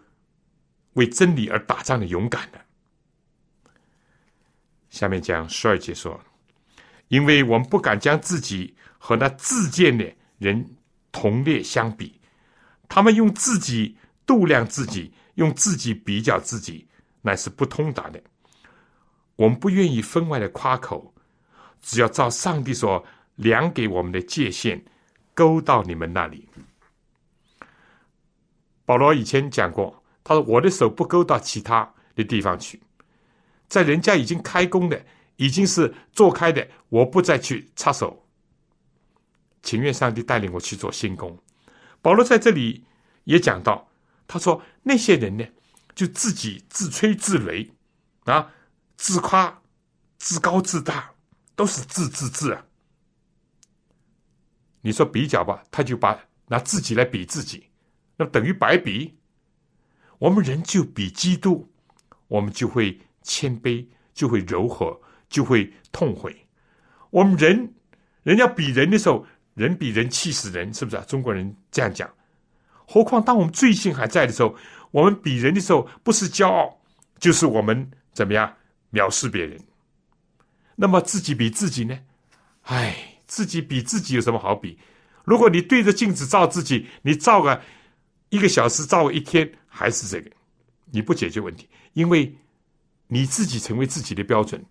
[0.94, 2.60] 为真理而打仗的勇敢的。”
[4.90, 6.20] 下面讲十二节说
[7.06, 10.76] ：“因为我们不敢将自己。”和那自荐的人
[11.10, 12.20] 同列相比，
[12.88, 16.86] 他们用自己度量自己，用自己比较自己，
[17.22, 18.22] 乃是不通达的。
[19.34, 21.11] 我们不愿意分外的夸口，
[21.82, 24.82] 只要照上帝所量给我们的界限，
[25.34, 26.48] 勾到你们那里。
[28.86, 32.80] 保罗以前讲过，他说：“我的手不勾到其他的地方去，
[33.68, 35.04] 在人家已经开工的，
[35.36, 38.26] 已经是做开的，我不再去插手。”
[39.62, 41.38] 情愿上帝带领我去做新工。
[42.00, 42.84] 保罗在这里
[43.24, 43.88] 也讲到，
[44.26, 45.46] 他说那些人呢，
[45.94, 47.70] 就自己自吹自擂
[48.24, 48.52] 啊，
[48.96, 49.62] 自夸、
[50.18, 51.11] 自高自大，
[51.62, 52.64] 都是自自自啊。
[54.80, 57.68] 你说比较吧，他就把拿自己来比自己，
[58.16, 59.16] 那等于白比。
[60.18, 61.72] 我们人就比基督，
[62.26, 66.48] 我们就会谦卑，就会柔和，就会痛悔。
[67.10, 67.72] 我们人
[68.24, 69.24] 人要比人的时候。
[69.54, 71.04] 人比人气死人，是不是啊？
[71.06, 72.10] 中国人这样讲。
[72.86, 74.56] 何况当我们罪性还在的时候，
[74.90, 76.80] 我们比人的时候，不是骄傲，
[77.18, 78.56] 就是我们怎么样
[78.92, 79.60] 藐视别人。
[80.76, 81.98] 那么自己比自己呢？
[82.62, 84.78] 唉，自己比自己有什么好比？
[85.24, 87.62] 如果你对着镜子照自己，你照个
[88.30, 90.30] 一个小时，照一天，还是这个，
[90.90, 92.34] 你不解决问题，因为
[93.06, 94.64] 你自己成为自己的标准。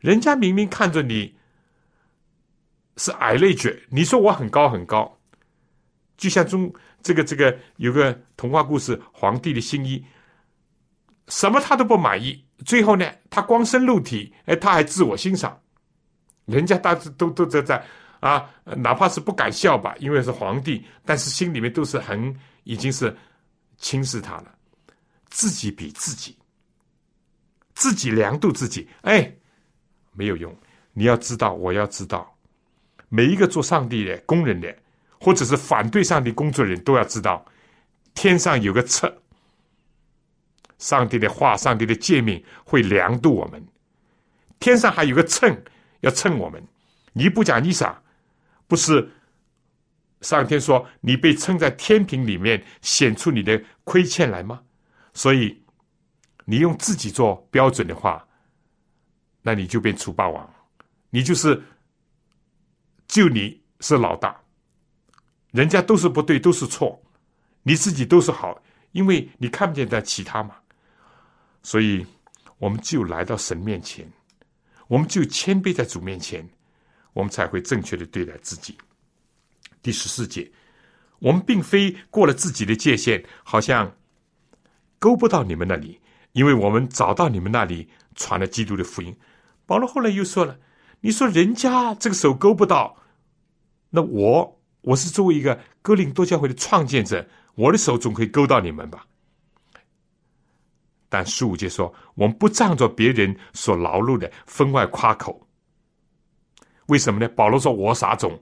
[0.00, 1.34] 人家明明看着你
[2.96, 5.18] 是矮了一截，你说我很高很高，
[6.16, 6.72] 就像中
[7.02, 9.98] 这个这个有个童话故事《皇帝的新衣》，
[11.28, 15.58] 什么他都不满意，最后呢，他光身露体，哎，他还自我欣赏，
[16.46, 17.84] 人家大致都都在在
[18.20, 23.16] 啊，哪怕是不敢笑吧，因为是皇帝，但是心里面都是很已经是
[23.76, 24.54] 轻视他了，
[25.30, 26.36] 自己比自己，
[27.74, 29.32] 自己量度自己，哎。
[30.14, 30.52] 没有用，
[30.94, 32.36] 你要知道，我要知道，
[33.08, 34.76] 每一个做上帝的工人的，
[35.20, 37.46] 或者是反对上帝工作的人都要知道，
[38.14, 39.16] 天上有个测，
[40.78, 43.66] 上帝的话，上帝的诫命会量度我们，
[44.58, 45.62] 天上还有个秤
[46.00, 46.62] 要称我们，
[47.12, 48.02] 你不讲你傻，
[48.66, 49.10] 不是
[50.20, 54.62] 上天说你被称在天平里面显出你的亏欠来吗？
[55.12, 55.62] 所以
[56.44, 58.24] 你用自己做标准的话。
[59.40, 60.52] 那你就变楚霸王，
[61.08, 61.62] 你就是
[63.06, 64.38] 就你是老大，
[65.52, 67.00] 人家都是不对，都是错，
[67.62, 68.60] 你自己都是好，
[68.92, 70.56] 因为你看不见在其他嘛。
[71.62, 72.06] 所以
[72.58, 74.10] 我们就来到神面前，
[74.86, 76.48] 我们就谦卑在主面前，
[77.12, 78.76] 我们才会正确的对待自己。
[79.82, 80.50] 第十四节，
[81.18, 83.94] 我们并非过了自己的界限，好像
[84.98, 86.00] 勾不到你们那里，
[86.32, 89.16] 因为我们找到你们那里传了基督的福音。
[89.66, 90.58] 保罗后来又说了
[91.00, 92.96] ：“你说人家这个手勾不到，
[93.90, 99.06] 那我我是作为一个哥林多教会的创建者，我的手总可以勾到你们吧？”
[101.08, 105.48] 但十五节说：“我们不仗着别人所劳碌的分外夸口。
[106.86, 108.38] 为什么呢？”保罗说：“我撒种，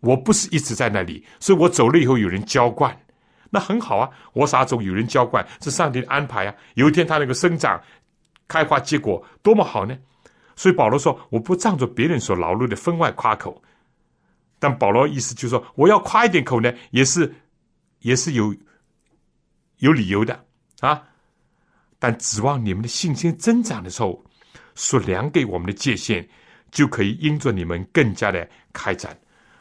[0.00, 2.96] 我不是一直在那里，所以我走了以后有人浇灌，
[3.50, 4.08] 那很好啊。
[4.32, 6.54] 我撒种有人浇灌，是上帝的安排啊。
[6.74, 7.82] 有一天他那个生长、
[8.46, 9.98] 开花、结果，多么好呢？”
[10.54, 13.60] 所以保罗说：“我不仗着别人所劳碌的分外夸口。”
[14.60, 17.34] 但保罗意思就是说：“我要夸一点口呢，也是，
[18.00, 18.54] 也是有
[19.78, 20.44] 有理由的
[20.80, 21.02] 啊。”
[21.98, 24.24] 但指望你们的信心增长的时候，
[24.74, 26.26] 所量给我们的界限，
[26.70, 29.18] 就可以因着你们更加的开展。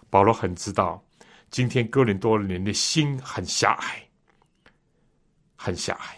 [0.10, 1.04] 保罗很知道，
[1.50, 4.08] 今天哥林多人的心很狭隘，
[5.56, 6.18] 很狭隘。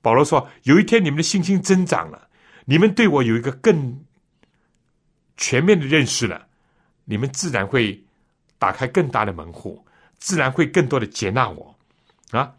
[0.00, 2.28] 保罗说：“有一天你们的信心增长了。”
[2.64, 4.04] 你们对我有一个更
[5.36, 6.46] 全面的认识了，
[7.04, 8.00] 你们自然会
[8.56, 9.84] 打开更大的门户，
[10.18, 11.76] 自然会更多的接纳我
[12.30, 12.54] 啊。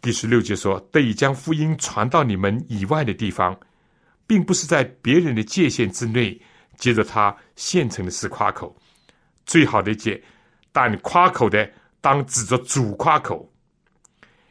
[0.00, 3.58] 第十六节说：“得以将福音传到你们以外的地方，
[4.26, 6.40] 并不是在别人的界限之内，
[6.76, 8.76] 接着他现成的是夸口，
[9.44, 10.22] 最好的解，
[10.72, 13.52] 但夸口的当指着主夸口，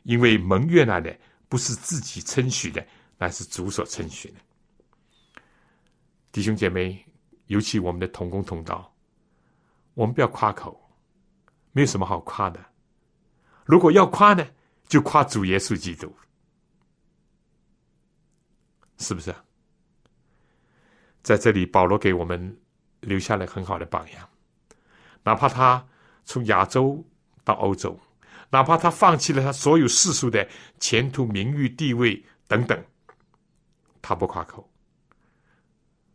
[0.04, 2.86] 因为蒙悦纳的不是自己称许的。”
[3.20, 4.36] 乃是主所称许的
[6.32, 7.04] 弟兄姐妹，
[7.48, 8.94] 尤其我们的同工同道，
[9.96, 10.80] 我们不要夸口，
[11.72, 12.64] 没有什么好夸的。
[13.66, 14.46] 如果要夸呢，
[14.88, 16.16] 就夸主耶稣基督，
[18.98, 19.34] 是不是？
[21.22, 22.58] 在这里，保罗给我们
[23.02, 24.30] 留下了很好的榜样。
[25.24, 25.86] 哪怕他
[26.24, 27.04] 从亚洲
[27.44, 28.00] 到欧洲，
[28.50, 30.48] 哪怕他放弃了他所有世俗的
[30.80, 32.82] 前途、名誉、地位等等。
[34.02, 34.70] 他不夸口，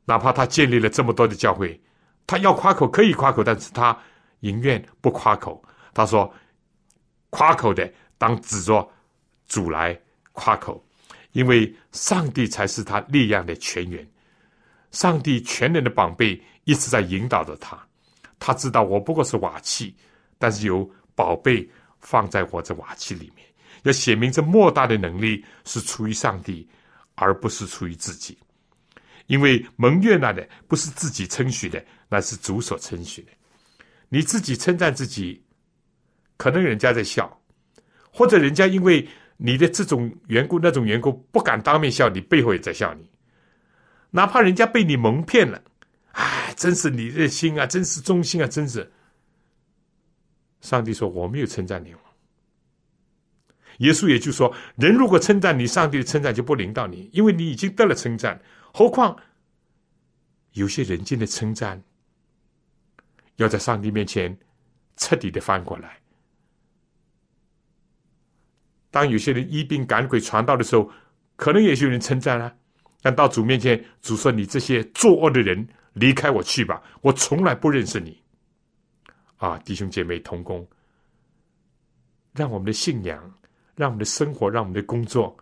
[0.07, 1.79] 哪怕他建立了这么多的教会，
[2.27, 3.95] 他要夸口可以夸口，但是他
[4.41, 5.63] 宁愿不夸口。
[5.93, 6.33] 他说
[7.29, 8.89] ：“夸口的当指着
[9.49, 10.81] 主来夸口，
[11.33, 14.09] 因为上帝才是他力量的泉源，
[14.93, 17.77] 上帝全能的宝贝一直在引导着他。
[18.39, 19.93] 他知道我不过是瓦器，
[20.39, 23.45] 但是有宝贝放在我这瓦器里面，
[23.83, 26.69] 要显明这莫大的能力是出于上帝。”
[27.15, 28.39] 而不是出于自己，
[29.27, 33.29] 因为蒙悦纳的不是自己称许的，那是主所称许的。
[34.09, 35.45] 你自己称赞自己，
[36.39, 37.39] 可能人家在笑，
[38.13, 39.09] 或者人家因为
[39.39, 43.11] 你的这种缘故、那种缘故不敢当面笑，你背后也在笑你。
[44.11, 45.63] 哪怕人家被你蒙骗了，
[46.13, 48.93] 哎，真是你的心啊，真是忠心啊，真是。
[50.61, 51.93] 上帝说：“我没有称赞你。”
[53.79, 58.41] 耶稣也就说：“人如果称赞你，上帝的称赞就不临到你，因为你已经得了称赞。
[58.73, 59.17] 何况
[60.53, 61.83] 有些人间的称赞，
[63.37, 64.39] 要在上帝面前
[64.99, 66.01] 彻底的翻过来。
[68.93, 70.88] 当有些人医病赶鬼传道的时候，
[71.34, 72.55] 可能也有人称赞啊。
[73.03, 76.80] 但到主面前，主说：‘你这些作恶的人，离开我去吧！
[77.01, 78.22] 我从来不认识你。’
[79.38, 80.64] 啊，弟兄姐妹同工，
[82.34, 83.34] 让我们的信仰。”
[83.74, 85.34] 让我们的生活，让我们的工作，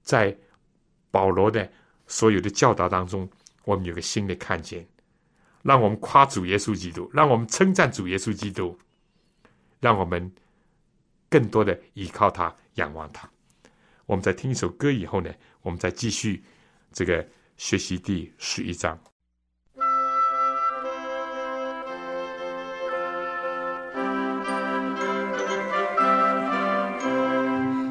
[0.00, 0.34] 在
[1.10, 1.68] 保罗的
[2.06, 3.28] 所有的教导当中，
[3.64, 4.86] 我们有个新的看见，
[5.62, 8.78] 让我们夸主耶稣基督，让我们称赞主耶稣基督，
[9.80, 10.32] 让我们
[11.28, 13.28] 更多的依靠他、仰望他。
[14.06, 16.42] 我们在听一首歌以后呢，我们再继续
[16.92, 17.24] 这个
[17.56, 18.98] 学习第十一章。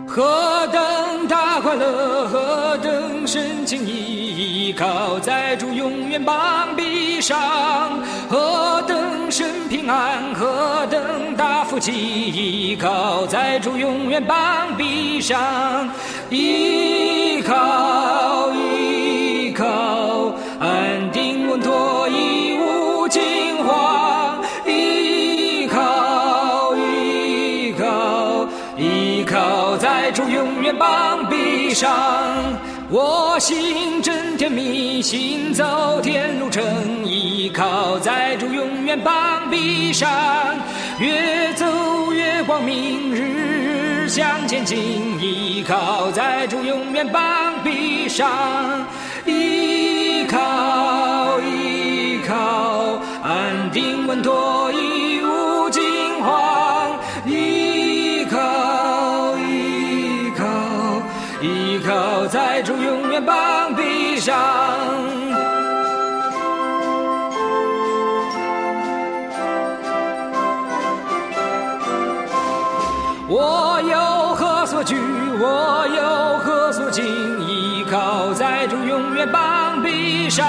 [0.07, 15.89] 何等大快乐，何等深情依靠在主永远膀臂上，何等深平安，何等大福气依靠在主永远膀臂上，
[16.29, 28.45] 依靠依靠，安定稳妥，一无惊慌，依靠依靠
[28.77, 31.89] 依靠在主永远膀臂上，
[32.89, 36.61] 我心真甜蜜，行走天路程，
[37.05, 40.09] 依靠在主永远膀臂上，
[40.99, 48.27] 越走越光明，日日向前进，依靠在主永远膀臂上，
[49.23, 54.71] 依靠依靠，安定稳妥，
[80.37, 80.45] 上，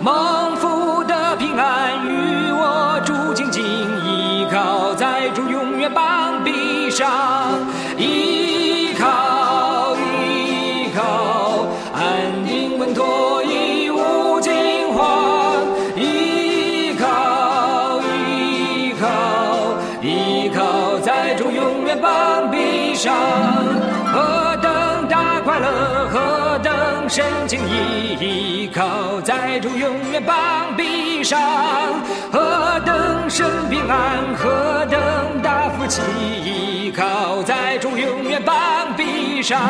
[0.00, 3.62] 蒙福的平安与我住紧紧，
[4.02, 7.06] 依靠在主永远膀臂上，
[7.98, 15.52] 依靠依靠，安定稳妥，一无惊慌，
[15.96, 19.06] 依靠依靠
[20.00, 23.14] 依靠在主永远膀臂上，
[24.14, 28.16] 何等大快乐，何等深情依
[28.74, 31.40] 靠在主永远膀臂上，
[32.32, 36.02] 何等身平安，何等大福气
[36.44, 38.56] 依靠在主永远膀
[38.96, 39.60] 臂上，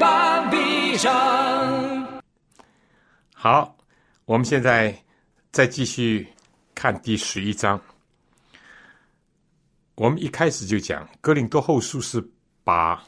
[0.00, 2.22] 半壁山。
[3.34, 3.76] 好，
[4.24, 4.96] 我们现在
[5.52, 6.26] 再继续
[6.74, 7.78] 看第十一章。
[9.96, 12.26] 我们一开始就讲，《哥林多后书》是
[12.64, 13.04] 把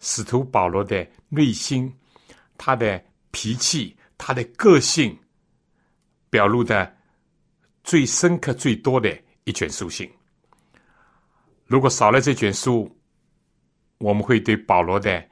[0.00, 1.94] 使徒保罗的内心、
[2.58, 5.16] 他的脾气、他的个性
[6.30, 6.92] 表露的
[7.84, 10.10] 最深刻、最多的一卷书信。
[11.66, 12.90] 如果少了这卷书，
[13.98, 15.24] 我们会对保罗的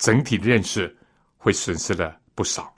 [0.00, 0.96] 整体的认识
[1.36, 2.74] 会损失了不少。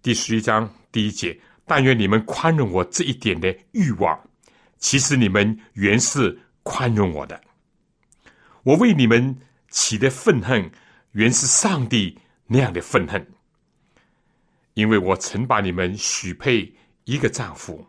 [0.00, 4.18] 第十一章第一节，但愿你们宽容我这一点的欲望，
[4.78, 7.38] 其实你们原是宽容我的。
[8.62, 9.38] 我为你们
[9.68, 10.70] 起的愤恨，
[11.12, 13.34] 原是上帝那样的愤恨，
[14.72, 16.74] 因为我曾把你们许配
[17.04, 17.86] 一个丈夫，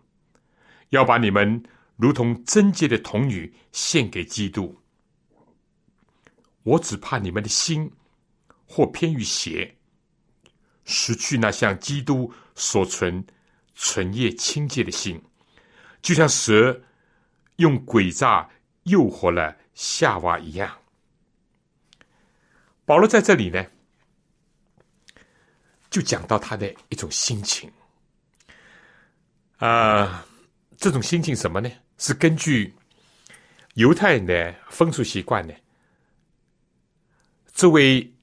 [0.89, 1.63] 要把你们
[1.95, 4.77] 如同贞洁的童女献给基督。
[6.67, 7.89] 我只怕你们的心
[8.67, 9.73] 或偏于邪。
[10.83, 13.25] 失去那像基督所存
[13.73, 15.21] 纯业清洁的心，
[16.01, 16.81] 就像蛇
[17.57, 18.49] 用诡诈
[18.83, 20.77] 诱惑了夏娃一样。
[22.85, 23.65] 保罗在这里呢，
[25.89, 27.71] 就讲到他的一种心情。
[29.57, 30.25] 啊，
[30.77, 31.69] 这种心情什么呢？
[31.97, 32.73] 是根据
[33.75, 35.53] 犹太人的风俗习惯呢。
[37.57, 38.13] 这位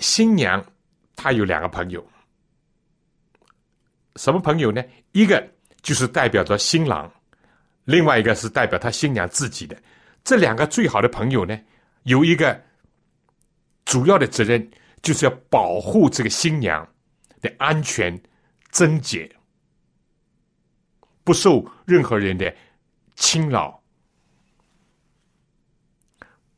[0.00, 0.62] 新娘。
[1.14, 2.04] 她有两个朋友，
[4.16, 4.82] 什么朋友呢？
[5.12, 5.46] 一个
[5.82, 7.12] 就是代表着新郎，
[7.84, 9.76] 另外一个是代表他新娘自己的。
[10.24, 11.60] 这两个最好的朋友呢，
[12.04, 12.58] 有一个
[13.84, 14.68] 主要的责任，
[15.02, 16.88] 就是要保护这个新娘
[17.42, 18.18] 的安全、
[18.70, 19.30] 贞洁，
[21.22, 22.52] 不受任何人的
[23.14, 23.79] 侵扰。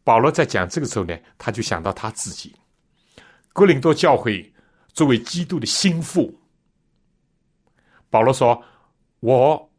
[0.05, 2.55] 保罗在讲这个时候呢，他就想到他自己，
[3.53, 4.48] 哥林多教会。
[4.94, 6.38] 作为基督的心腹，
[8.11, 8.62] 保罗说
[9.20, 9.72] ：“我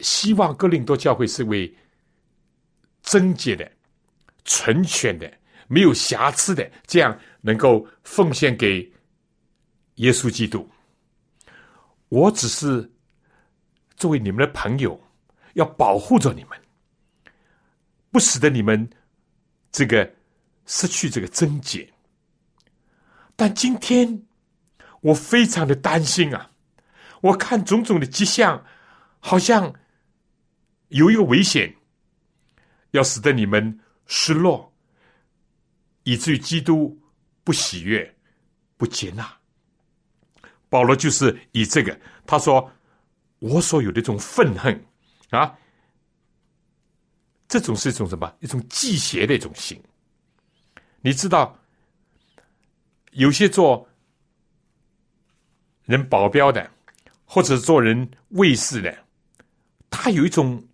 [0.00, 1.74] 希望哥林多教会是为
[3.00, 3.72] 贞洁的、
[4.44, 5.32] 纯全的、
[5.66, 8.92] 没有瑕疵的，这样能够奉献给
[9.94, 10.68] 耶稣基督。
[12.10, 12.92] 我只是
[13.96, 15.02] 作为你们的朋友，
[15.54, 16.60] 要保护着你们，
[18.10, 18.86] 不使得你们
[19.74, 20.08] 这个
[20.66, 21.92] 失去这个贞洁。
[23.34, 24.22] 但今天
[25.00, 26.48] 我非常的担心啊！
[27.20, 28.64] 我看种种的迹象，
[29.18, 29.74] 好像
[30.90, 31.74] 有一个危险，
[32.92, 34.72] 要使得你们失落，
[36.04, 36.96] 以至于基督
[37.42, 38.14] 不喜悦、
[38.76, 39.28] 不接纳。
[40.68, 42.70] 保罗就是以这个，他说
[43.40, 44.86] ：“我所有的这种愤恨
[45.30, 45.58] 啊，
[47.48, 48.34] 这种是一种什么？
[48.40, 49.80] 一种忌邪的一种心。
[51.00, 51.58] 你知道，
[53.12, 53.88] 有些做
[55.84, 56.70] 人保镖的，
[57.24, 58.96] 或者做人卫士的，
[59.90, 60.66] 他有一种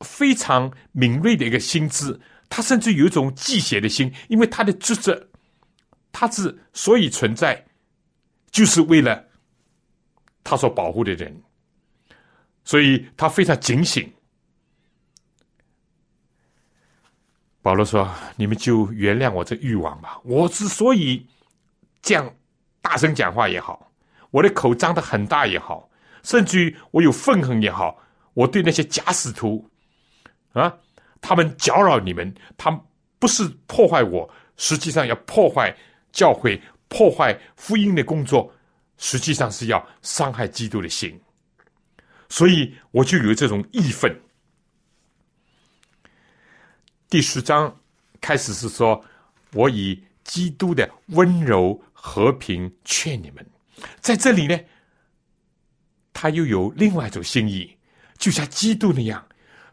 [0.00, 5.28] 非常敏锐的一个心智，他甚至有一种忌邪的心，因为他的职责，
[6.12, 7.62] 他之所以存在。”
[8.52, 9.22] 就是为了
[10.42, 11.42] 他所保护的人，
[12.64, 14.10] 所以他非常警醒。
[17.66, 18.08] 保罗说
[18.38, 20.20] ：“你们就原谅我这欲望吧。
[20.22, 21.26] 我之所以
[22.00, 22.32] 这样
[22.80, 23.90] 大声讲话也好，
[24.30, 25.90] 我的口张得很大也好，
[26.22, 27.98] 甚至于我有愤恨也好，
[28.34, 29.68] 我对那些假使徒
[30.52, 30.72] 啊，
[31.20, 32.78] 他们搅扰你们，他们
[33.18, 35.76] 不是破坏我，实际上要破坏
[36.12, 38.48] 教会。”破坏福音的工作，
[38.96, 41.20] 实际上是要伤害基督的心，
[42.28, 44.16] 所以我就有这种义愤。
[47.08, 47.74] 第十章
[48.20, 49.02] 开始是说
[49.54, 53.46] ：“我以基督的温柔和平劝你们。”
[54.00, 54.58] 在这里呢，
[56.12, 57.76] 他又有另外一种心意，
[58.18, 59.24] 就像基督那样，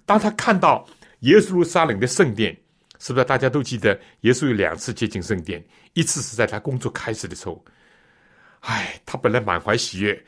[0.05, 0.87] 当他看到
[1.21, 2.57] 耶稣路撒冷的圣殿。
[2.99, 5.61] 是不是大家都记得耶稣有两次接近圣殿？
[5.91, 7.61] 一次是在他工作开始的时候，
[8.61, 10.25] 哎，他本来满怀喜悦，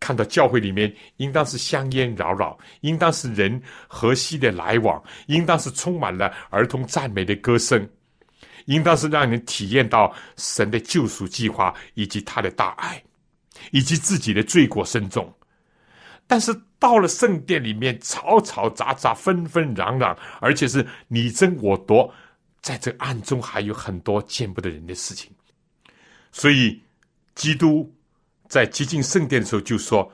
[0.00, 7.88] 看到教会里面应当是香烟缭绕，应当是人和谐的来往，应当是充满了儿童赞美的歌声，
[8.66, 13.02] 应当是让人体验到神的救赎计划以及他的大爱，
[13.72, 15.32] 以及自己的罪过深重。
[16.26, 22.12] 但是到了圣殿里面，吵吵杂杂，纷纷攘攘，而且是你争我夺，
[22.60, 25.32] 在这暗中还有很多见不得人的事情。
[26.30, 26.78] 所以，
[27.34, 27.90] 基督
[28.48, 30.10] 在接近圣殿的时候就说：“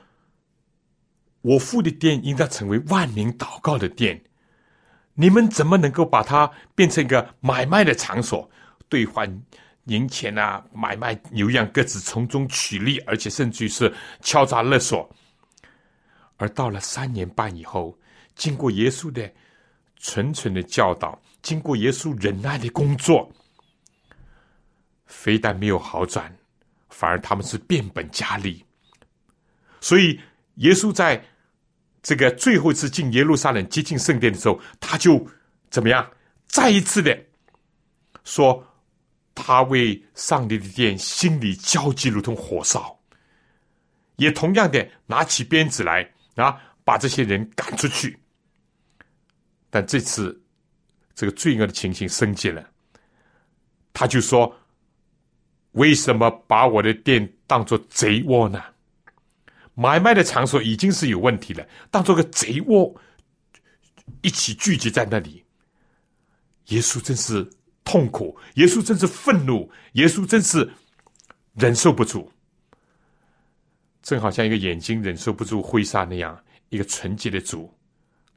[1.41, 4.21] 我父的殿应当成为万民祷告的殿，
[5.13, 8.49] 你们怎么能够把它变成一个买卖的场所，
[8.89, 9.41] 兑换
[9.85, 15.09] 银钱啊，买卖牛羊各自从中取利，而且甚至于是敲诈勒索。”
[16.37, 17.97] 而到了三年半以后，
[18.35, 19.31] 经过耶稣的
[19.95, 23.31] 纯纯的教导，经过耶稣忍耐的工作，
[25.05, 26.35] 非但没有好转，
[26.97, 28.63] 反而他们是变本加厉。
[29.81, 30.19] 所以，
[30.55, 31.23] 耶稣在
[32.01, 35.27] 这个最后一次进耶路撒冷接近圣殿的时候，他就
[35.69, 36.09] 怎么样？
[36.47, 37.15] 再一次的
[38.23, 38.65] 说，
[39.33, 42.97] 他为上帝的殿心里焦急如同火烧，
[44.15, 46.09] 也同样的拿起鞭子来。
[46.35, 46.61] 啊！
[46.83, 48.19] 把这些人赶出去。
[49.69, 50.37] 但这次，
[51.15, 52.69] 这个罪恶的情形升级了。
[53.93, 54.53] 他就说
[55.75, 58.61] ：“为什么把我的店当做贼窝呢？
[59.73, 62.95] 买卖的场所已经是有问题了，当做个贼窝，
[64.21, 65.43] 一起聚集在那里。
[66.67, 67.47] 耶稣真是
[67.83, 70.69] 痛苦，耶稣真是愤怒，耶稣真是
[71.53, 72.31] 忍受不住。”
[74.01, 77.73] 正好像一个眼睛忍受不住灰沙那样，一个纯洁的主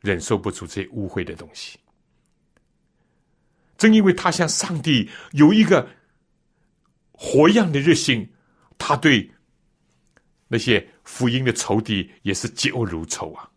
[0.01, 1.79] 忍受不住这些污秽的东西。
[3.77, 5.89] 正因为他向上帝有一个
[7.21, 8.27] 火一样的热心，
[8.79, 9.29] 他对
[10.47, 13.51] 那些福音的仇敌也是嫉恶如仇啊。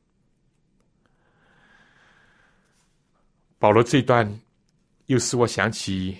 [3.59, 4.28] 保罗这段
[5.05, 6.18] 又使我想起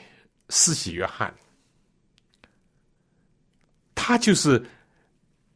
[0.50, 1.34] 四喜约翰，
[3.96, 4.64] 他就是。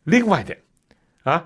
[0.07, 0.55] 另外的，
[1.23, 1.43] 啊，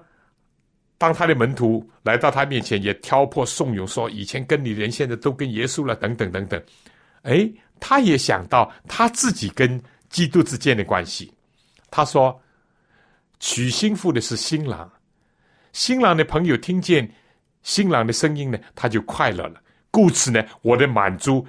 [0.98, 6.62] 当他的门徒来到他面前，也挑破怂恿说：“以前跟你人，现在都跟耶稣了，等等等等。”
[7.24, 11.34] 哎，他也想到他自己跟基督之间的关系。
[11.90, 12.42] 他说
[13.40, 14.92] ：“娶新妇的是新郎，
[15.74, 17.10] 新郎的朋友听见
[17.64, 19.62] 新郎的声音呢，他就快乐了。
[19.92, 21.46] 故此呢，我的满足，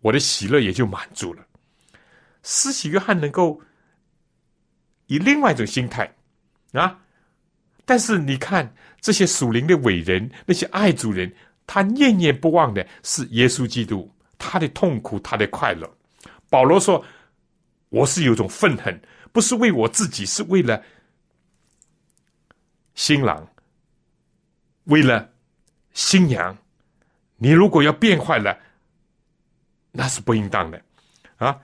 [0.00, 1.44] 我的喜乐也就满足了。”
[2.42, 3.60] 施洗约翰能够。
[5.10, 6.14] 以另外一种心态，
[6.72, 7.00] 啊，
[7.86, 11.34] 但是你看这些属灵的伟人，那些爱主人，
[11.66, 15.90] 他念念不忘的是耶稣基督，他的痛苦，他的快乐。
[16.50, 17.02] 保罗说
[17.90, 19.00] ：“我是有种愤恨，
[19.32, 20.82] 不是为我自己，是为了
[22.94, 23.46] 新郎，
[24.84, 25.30] 为了
[25.92, 26.56] 新娘。
[27.36, 28.58] 你如果要变坏了，
[29.92, 30.82] 那是不应当的
[31.36, 31.58] 啊。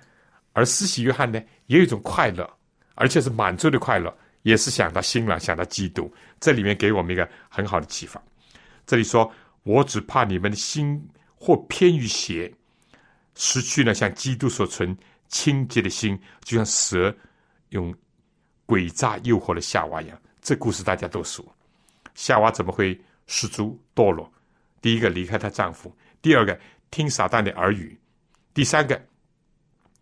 [0.53, 2.49] 而施洗约翰呢，也有一种快乐，
[2.95, 6.12] 而且是满足的快乐，也是想到新郎，想到基督。
[6.39, 8.22] 这里面给我们一个很好的启发。
[8.87, 9.33] 这里说：
[9.64, 12.53] 我只怕你们的心或偏于邪。”
[13.37, 14.97] 失去了像基督所存
[15.29, 17.14] 清洁的心，就像蛇
[17.70, 17.95] 用
[18.66, 20.20] 诡诈诱惑了夏娃一样。
[20.41, 21.47] 这故事大家都熟。
[22.14, 24.33] 夏娃怎么会失足堕落？
[24.81, 26.59] 第一个离开她丈夫，第二个
[26.91, 27.99] 听撒旦的耳语，
[28.53, 29.01] 第三个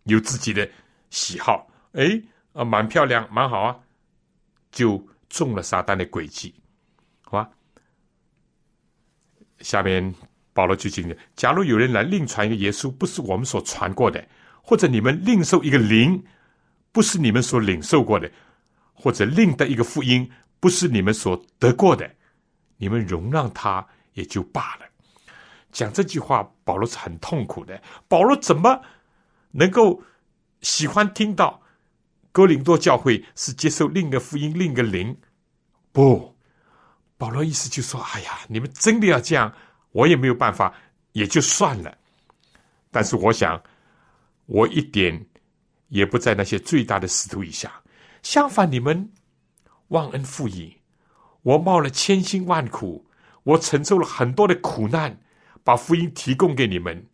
[0.03, 0.69] 有自己的
[1.09, 1.67] 喜好。
[1.93, 2.21] 哎，
[2.53, 3.79] 啊，蛮漂亮，蛮好啊，
[4.71, 6.53] 就中了撒旦的诡计，
[7.23, 7.49] 好吧？
[9.59, 10.13] 下面。
[10.55, 14.21] 保罗就讲了：假如有人来另传一个耶稣，不是我们所传过的；
[14.65, 16.23] 或者你们另受一个灵，
[16.93, 18.27] 不是你们所领受过的；
[18.93, 22.09] 或者另得一个福音，不是你们所得过的，
[22.77, 24.85] 你们容让他也就罢了。
[25.73, 27.81] 讲这句话，保罗是很痛苦的。
[28.07, 28.81] 保罗怎么
[29.51, 30.01] 能够
[30.61, 31.61] 喜欢听到
[32.31, 35.17] 哥林多教会是接受另一个福音、另一个灵？
[35.91, 36.35] 不，
[37.17, 39.53] 保罗意思就说：哎呀，你们真的要这样？
[39.91, 40.73] 我也没有办法，
[41.11, 41.95] 也就算了。
[42.89, 43.61] 但是我想，
[44.45, 45.25] 我一点
[45.89, 47.81] 也不在那些最大的使徒以下。
[48.21, 49.11] 相反，你们
[49.89, 50.77] 忘恩负义，
[51.41, 53.05] 我冒了千辛万苦，
[53.43, 55.19] 我承受了很多的苦难，
[55.63, 57.07] 把福音提供给你们。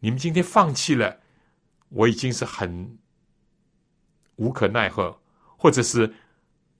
[0.00, 1.20] 你们今天放弃了，
[1.90, 2.98] 我已经是很
[4.36, 5.20] 无可奈何，
[5.56, 6.14] 或者是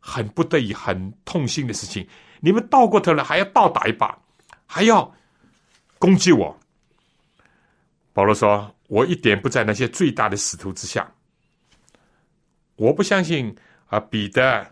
[0.00, 2.08] 很不得已、很痛心的事情。
[2.40, 4.18] 你们倒过头来还要倒打一把。
[4.64, 5.14] 还要
[5.98, 6.58] 攻击我，
[8.14, 11.10] 保罗说：“我一点不在那些最大的使徒之下。
[12.76, 14.70] 我不相信啊，彼得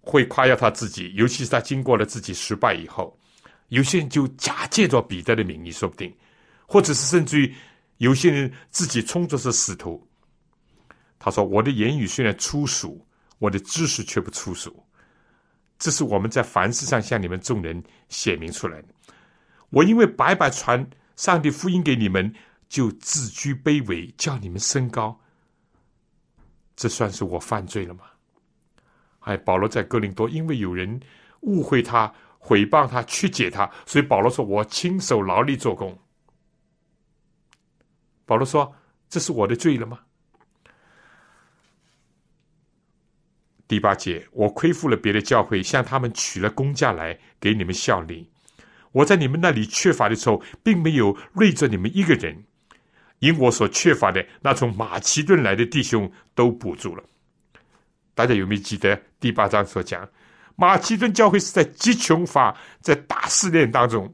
[0.00, 3.18] 会夸耀他自己，尤其是他经过了自己失败以后，
[3.70, 6.16] 有些人就假借着彼得的名义，说不定，
[6.64, 7.52] 或者是甚至于
[7.96, 10.00] 有些人自己充作是使徒。
[11.18, 13.04] 他说：我的言语虽然粗俗，
[13.40, 14.84] 我的知识却不粗俗。”
[15.76, 18.88] 这是我们在凡事上向你们众人显明出来的。
[19.70, 22.32] 我因为白白传上帝福音给你们，
[22.68, 25.20] 就自居卑微，叫你们升高。
[26.76, 28.04] 这算是我犯罪了吗？
[29.20, 31.00] 哎，保罗在哥林多，因为有人
[31.40, 35.98] 误会他、诽谤他、曲解他，所以保罗说：“我亲手劳力做工。”
[38.24, 38.74] 保罗说
[39.10, 40.00] ：“这是我的罪了吗？”
[43.66, 48.30] 第八节，我亏负了别的教会，向他们取了工价来给你们效力。
[48.92, 52.44] 我在你们那里缺乏的时候，并没有累着你们一个人，
[53.18, 57.02] 因我所缺乏的，那从马其顿来的弟兄都补助了。
[58.14, 60.08] 大家有没有记得第八章所讲，
[60.56, 64.12] 马其顿教会是在极穷乏、在大试炼当中，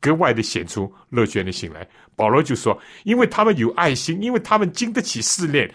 [0.00, 1.86] 格外的显出乐捐的心来。
[2.14, 5.72] 保罗就说，因为他们有爱心，因为他们经得起试炼。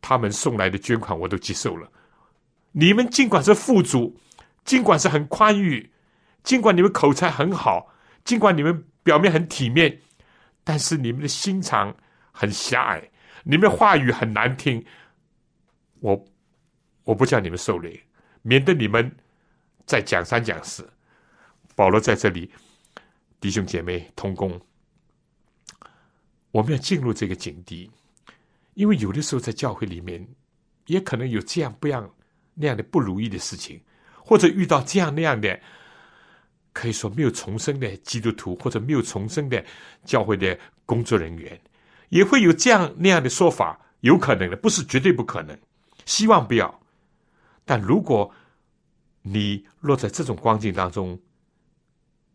[0.00, 1.90] 他们送来的捐款我都接受了。
[2.72, 4.14] 你们尽管是富足，
[4.64, 5.90] 尽管是很宽裕，
[6.42, 7.86] 尽管你们口才很好，
[8.24, 9.98] 尽管你们表面很体面，
[10.64, 11.94] 但是你们的心肠
[12.32, 13.10] 很狭隘，
[13.44, 14.84] 你们的话语很难听。
[16.00, 16.24] 我
[17.04, 18.02] 我不叫你们受累，
[18.42, 19.14] 免得你们
[19.86, 20.90] 再讲三讲四。
[21.76, 22.50] 保罗在这里，
[23.40, 24.60] 弟兄姐妹同工，
[26.50, 27.90] 我们要进入这个境地。
[28.74, 30.26] 因为有的时候在教会里面，
[30.86, 32.12] 也可能有这样不样
[32.54, 33.80] 那样的不如意的事情，
[34.24, 35.60] 或者遇到这样那样的，
[36.74, 39.64] 可以说没有重生的基督徒，或者没有重生的
[40.04, 41.58] 教会的工作人员，
[42.10, 45.58] 也会有这样那样的说法，有可能的，不是绝对不可能。
[46.04, 46.82] 希望不要。
[47.64, 48.30] 但如果
[49.22, 51.18] 你落在这种光景当中，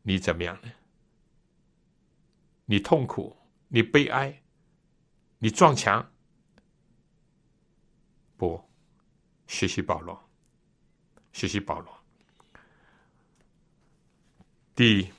[0.01, 0.71] 你怎么样呢？
[2.65, 3.37] 你痛苦，
[3.67, 4.41] 你悲哀，
[5.37, 6.11] 你撞墙。
[8.37, 8.63] 不，
[9.47, 10.17] 学习保罗，
[11.33, 11.98] 学习保罗。
[14.79, 15.11] 第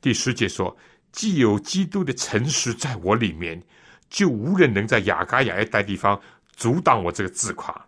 [0.00, 0.74] 第十节说
[1.12, 3.62] ：“既有基督的诚实在我里面，
[4.08, 6.18] 就无人能在雅加亚一带地方
[6.56, 7.86] 阻挡我这个自夸。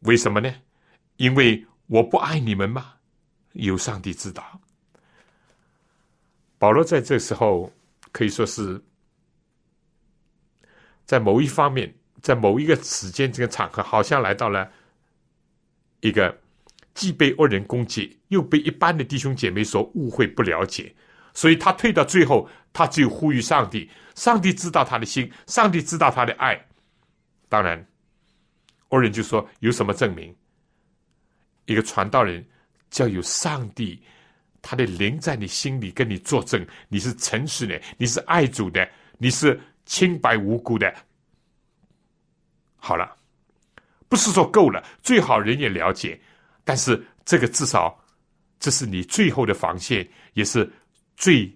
[0.00, 0.52] 为什么呢？
[1.18, 2.94] 因为我不爱你们吗？
[3.52, 4.60] 有上帝知道。”
[6.58, 7.72] 保罗在这时候
[8.10, 8.82] 可以说是
[11.04, 11.94] 在某一方面。
[12.20, 14.68] 在某一个时间这个场合，好像来到了
[16.00, 16.36] 一个
[16.98, 20.92] 既被恶人攻击，又被一般的弟兄姐妹所误会不了解，
[21.32, 26.60] 所以他退到最后，他只有呼吁上帝，上帝知道他的心，上帝知道他的爱。
[27.48, 27.86] 当然，
[28.88, 30.34] 恶人就说有什么证明？
[31.66, 32.44] 一个传道人，
[32.96, 34.02] 要有上帝
[34.60, 40.92] 他的灵在你心里跟你作证，你是诚实的，你是爱主的，你是清白无辜的。
[42.74, 43.14] 好了，
[44.08, 46.20] 不是说够了，最好人也了解，
[46.68, 47.98] 但是这个至少
[48.60, 50.70] 这是你最后的防线，也是
[51.16, 51.50] 最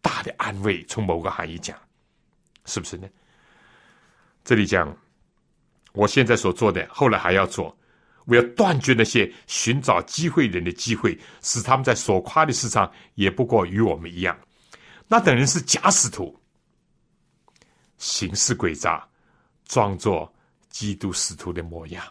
[0.00, 0.82] 大的安慰。
[0.84, 1.78] 从某个含义讲，
[2.64, 3.06] 是不是呢？
[4.42, 4.96] 这里讲，
[5.92, 7.76] 我现在所做的，后来还要做。
[8.24, 14.34] 我要断绝那些寻找机会人的机会，使他们在所夸的事上也不过与我们一样。
[15.06, 16.34] 那等人是假使徒，
[17.98, 19.06] 行事诡诈，
[19.66, 20.34] 装作
[20.70, 22.02] 基督使徒的模样。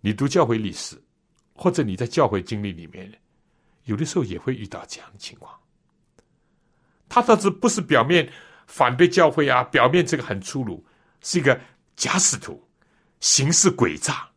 [0.00, 1.00] 你读教会历史，
[1.54, 3.12] 或者你在教会经历里面，
[3.84, 5.54] 有的时候也会遇到这样的情况。
[7.08, 8.32] 他倒是不是表面
[8.66, 9.64] 反对教会啊？
[9.64, 10.84] 表面这个很粗鲁，
[11.20, 11.60] 是一个
[11.96, 12.66] 假使徒，
[13.20, 14.28] 行事诡诈。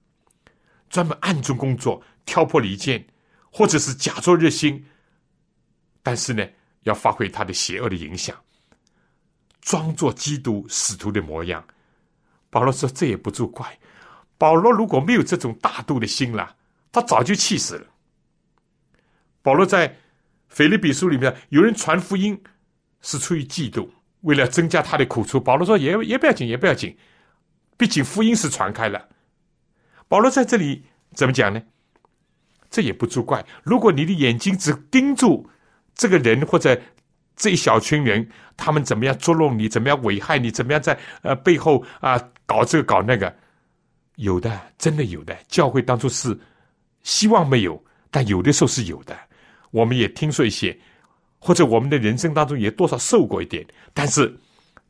[0.90, 3.04] 专门暗中工作，挑拨离间，
[3.52, 4.86] 或者是假作热心，
[6.04, 6.48] 但是呢，
[6.82, 8.40] 要发挥他的邪恶的影响，
[9.62, 11.66] 装作基督使徒的模样。
[12.50, 13.76] 保罗说：“这也不足怪。”
[14.44, 16.58] 保罗如果没有这种大度的心了，
[16.92, 17.88] 他早就气死了。
[19.42, 19.96] 保罗在
[20.50, 22.44] 腓立比书里面，有人传福音
[23.00, 23.88] 是出于嫉妒，
[24.20, 25.40] 为了增加他的苦处。
[25.40, 26.98] 保罗说：“也也不要紧，也不要紧，
[27.78, 29.08] 毕竟福音是传开了。”
[30.10, 31.64] 保罗在这里怎么讲呢？
[32.70, 33.46] 这也不足怪。
[33.64, 35.50] 如果你的眼睛只盯住
[35.96, 36.82] 这个人或者
[37.38, 43.34] 这一小群人，他们怎么样捉弄你，怎么样危害你，怎么样在呃背后啊搞这个搞那个，
[44.16, 45.38] 有的真的有的。
[45.48, 46.38] 教会当初是
[47.04, 49.18] 希望没有，但有的时候是有的。
[49.72, 50.78] 我们也听说一些，
[51.40, 53.66] 或者我们的人生当中也多少受过一点。
[53.94, 54.34] 但是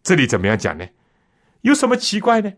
[0.02, 0.88] 这里怎么样讲呢？
[1.62, 2.52] 有什么奇怪呢？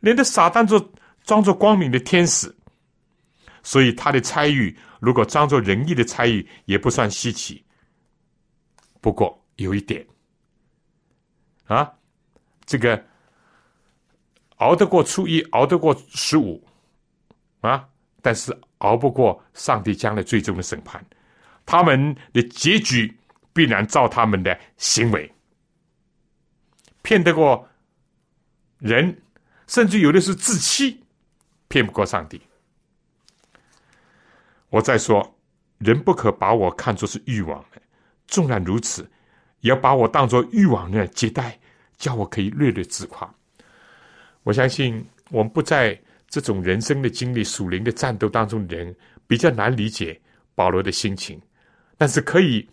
[0.00, 0.92] 连的撒旦做。
[1.24, 2.52] 装作光明的天使，
[3.62, 7.64] 所以他的参与如果装作仁义的参与，也不算稀奇。
[9.00, 10.04] 不过有一点，
[11.66, 11.88] 啊，
[12.66, 13.00] 这个
[14.62, 16.62] 熬得过初一，熬得过十五，
[17.62, 17.88] 啊，
[18.20, 21.04] 但是熬不过上帝将来最终的审判，
[21.66, 23.12] 他们的结局
[23.52, 25.30] 必然照他们的行为，
[27.02, 27.68] 骗得过
[28.78, 29.20] 人，
[29.66, 31.02] 甚至有的是自欺。
[31.68, 32.40] 骗不过上帝。
[34.68, 35.34] 我再说，
[35.78, 37.80] 人不可把我看作是欲望的，
[38.26, 39.10] 纵然如此，
[39.60, 41.58] 也要把我当作欲望的接待，
[41.96, 43.34] 叫我可以略略自夸。
[44.44, 48.94] 我相信，我们不在这种人生的经历、属灵的战斗当中的人，
[49.26, 50.20] 比较难理解
[50.54, 51.40] 保罗的心情。
[51.96, 52.68] 但是可以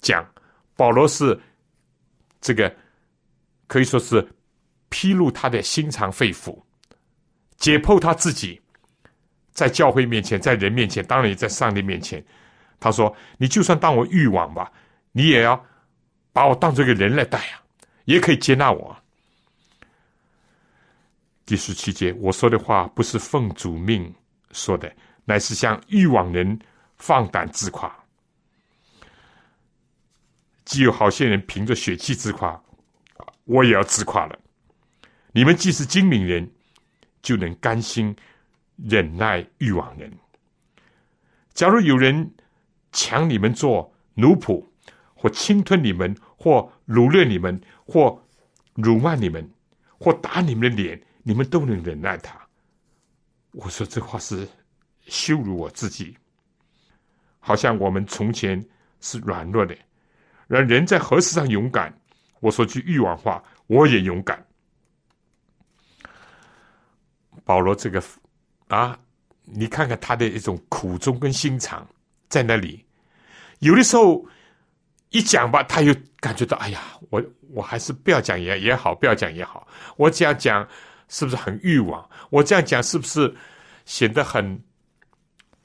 [0.00, 0.24] 讲，
[0.76, 1.38] 保罗是
[2.40, 2.72] 这个
[3.66, 4.26] 可以说是
[4.88, 6.56] 披露他的心肠肺腑。
[7.56, 8.60] 解剖他自己，
[9.52, 12.24] 在教会面前，在人面前，当然也在上帝面前。
[12.78, 14.72] 他说：“你就算当我欲望吧，
[15.12, 15.62] 你也要
[16.32, 17.60] 把我当做一个人来待啊，
[18.04, 18.96] 也可以接纳我。”
[21.50, 24.14] 第十七节，我说的话不是奉主命
[24.52, 24.94] 说的，
[25.24, 26.56] 乃是向欲望人
[26.96, 27.92] 放胆自夸。
[30.64, 32.62] 既有好些人凭着血气自夸，
[33.46, 34.38] 我也要自夸了。
[35.32, 36.48] 你们既是精明人。
[37.20, 38.16] 就能甘心
[38.76, 40.10] 忍耐欲望人。
[41.52, 42.32] 假如有人
[42.92, 44.64] 抢你们做奴仆，
[45.14, 48.24] 或侵吞你们，或掳掠你们，或
[48.72, 49.50] 辱骂你们，
[49.98, 52.38] 或打你们的脸，你们都能忍耐他。
[53.52, 54.48] 我说这话是
[55.06, 56.16] 羞辱我自己，
[57.38, 58.64] 好像我们从前
[59.00, 59.76] 是软弱的，
[60.46, 61.92] 让人在何事上勇敢？
[62.40, 64.46] 我说句欲望话，我也勇敢。
[67.44, 68.02] 保罗这个
[68.68, 68.98] 啊，
[69.44, 71.86] 你看看他的一种苦衷跟心肠
[72.28, 72.84] 在那里。
[73.58, 74.24] 有的时候
[75.10, 79.66] 一讲吧，他又感觉到，哎呀，我我还是不要讲也也好，不要讲也好。
[79.96, 80.66] 我只要讲
[81.10, 82.08] 是不是很欲望？
[82.30, 83.36] 我这样讲是不是
[83.84, 84.58] 显得很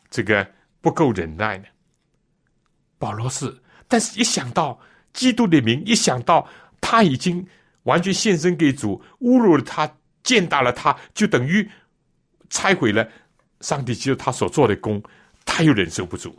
[0.10, 0.46] 这个
[0.82, 1.66] 不够忍耐呢？
[2.98, 4.78] 保罗是，但是一想到
[5.14, 6.46] 基督的名，一想到
[6.82, 7.48] 他已经
[7.84, 9.89] 完全献身给主，侮辱了他。
[10.26, 11.70] 践踏了他，就等于
[12.50, 13.08] 拆毁了
[13.62, 15.00] 上帝，基督他所做的功，
[15.46, 16.36] 他又忍受不住。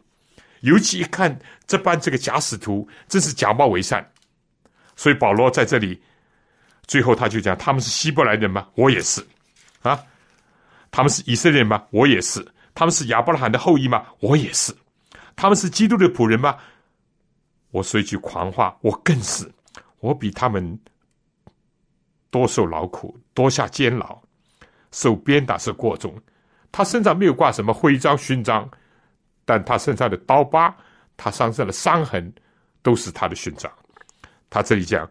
[0.63, 1.39] 尤其一看
[1.69, 4.05] 这班这个假使徒，真是假冒为善。
[4.97, 6.03] 所以保罗在这里
[6.87, 8.69] 最后他就讲：他们是希伯来人吗？
[8.75, 9.25] 我也是。
[9.83, 10.01] 啊，
[10.91, 11.85] 他们是以色列人吗？
[11.91, 12.47] 我也是。
[12.75, 14.07] 他们是亚伯拉罕的后裔吗？
[14.21, 14.75] 我也是。
[15.35, 16.57] 他们是基督的仆人吗？
[17.71, 19.51] 我说一句狂话，我更是。
[20.01, 20.79] 我比他们
[22.31, 24.21] 多受劳苦，多下监牢，
[24.93, 26.15] 受鞭打是过重。
[26.71, 28.69] 他身上没有挂什么徽章勋章，
[29.45, 30.75] 但他身上的刀疤，
[31.17, 32.33] 他身上的伤痕，
[32.83, 33.71] 都是他的勋章。
[34.51, 35.09] 他这里讲，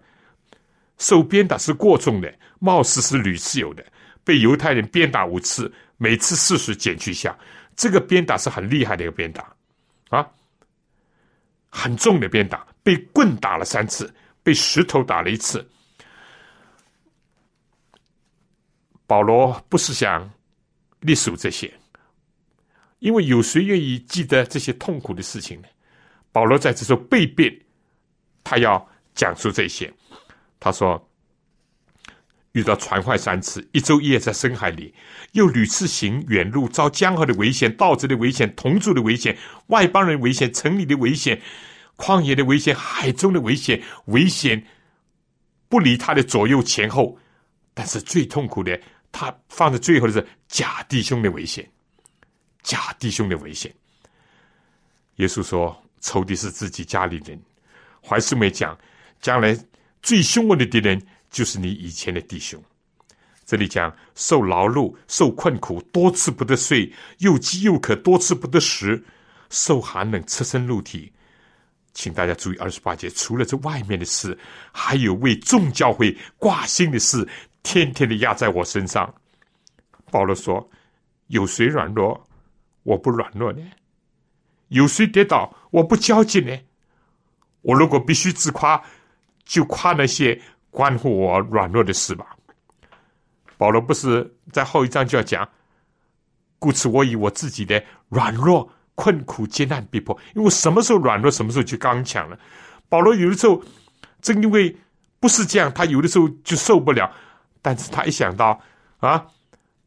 [0.98, 3.86] 受鞭打是过重的，貌似是屡次有的，
[4.24, 7.38] 被犹太人鞭打五次，每次四十减去下。
[7.76, 9.54] 这个鞭打是很厉害的一个鞭打，
[10.10, 10.26] 啊，
[11.70, 15.68] 很重的鞭打，被棍打了三次，被石头打了一次。
[19.06, 20.32] 保罗不是想
[21.02, 21.72] 列数这些，
[23.00, 25.68] 因为有谁愿意记得这些痛苦的事情呢？
[26.32, 27.54] 保罗在这时候被辩，
[28.44, 29.94] 他要讲述这些。
[30.60, 31.10] 他说。
[32.54, 34.96] 遇到船坏三次，一周一夜在深海里，
[35.34, 39.38] 又屡次行远路，遭江河的危险、盗贼的危险、同住的危险、
[39.68, 41.42] 外邦人危险、城里的危险、
[41.98, 44.66] 旷野的危险、海中的危险，危险
[45.68, 47.20] 不离他的左右前后。
[47.74, 48.80] 但是最痛苦的，
[49.12, 51.70] 他放在最后的是假弟兄的危险，
[52.64, 53.70] 假弟兄的危险。
[55.18, 57.38] 耶稣说：“仇敌是自己家里人。”
[58.02, 58.80] 怀素梅讲
[59.20, 59.54] ：“将来
[60.06, 61.02] 最凶恶的敌人。”
[61.32, 62.64] 就是你以前的弟兄，
[63.46, 69.04] 这里讲受劳碌、受困苦，多次不得睡，又饥又渴，多次不得食，
[69.50, 71.12] 受寒冷，赤身露体。
[71.94, 74.38] 请大家注意二十八节，除了这外面的事，
[74.72, 77.28] 还有为众教会挂心的事，
[77.64, 79.14] 天天的压在我身上。
[80.10, 80.70] 保罗说
[81.28, 82.26] ：“有谁软弱，
[82.84, 83.62] 我不软弱呢？
[84.70, 86.58] 有谁跌倒，我不焦急呢？
[87.62, 88.82] 我如果必须自夸，
[89.46, 90.38] 就夸那些。”
[90.76, 92.36] 关乎我软弱的事吧。
[93.58, 95.48] 保罗不是在后一章就要讲，
[96.60, 102.38] 故此我以我自己的软弱、困苦、艰难、逼迫，因为我什么时候软弱，什么时候就刚强了。
[102.90, 103.64] 保罗有的时候
[104.22, 104.76] 正因为
[105.22, 107.10] 不是这样，他有的时候就受不了。
[107.62, 108.60] 但是他一想到
[109.00, 109.26] 啊，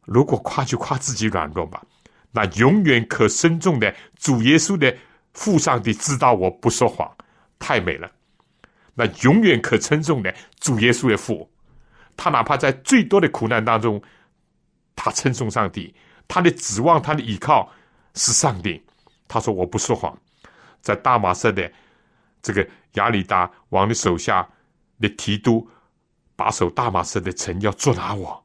[0.05, 1.83] 如果夸就夸自己软弱吧，
[2.31, 4.91] 那永远可深重的主耶稣的
[5.33, 7.07] 父上帝知道我不说谎，
[7.59, 8.09] 太美了。
[8.99, 11.49] 那永远可称颂的主耶稣的父，
[12.17, 14.01] 他哪怕在最多的苦难当中，
[14.93, 15.95] 他称颂上帝，
[16.27, 17.71] 他的指望，他的依靠
[18.13, 18.83] 是上帝。
[19.25, 20.19] 他说：“我不说谎，
[20.81, 21.71] 在大马色的
[22.41, 24.45] 这个亚里达王的手下
[24.99, 25.65] 的提督
[26.35, 28.43] 把守大马色的城要捉拿我，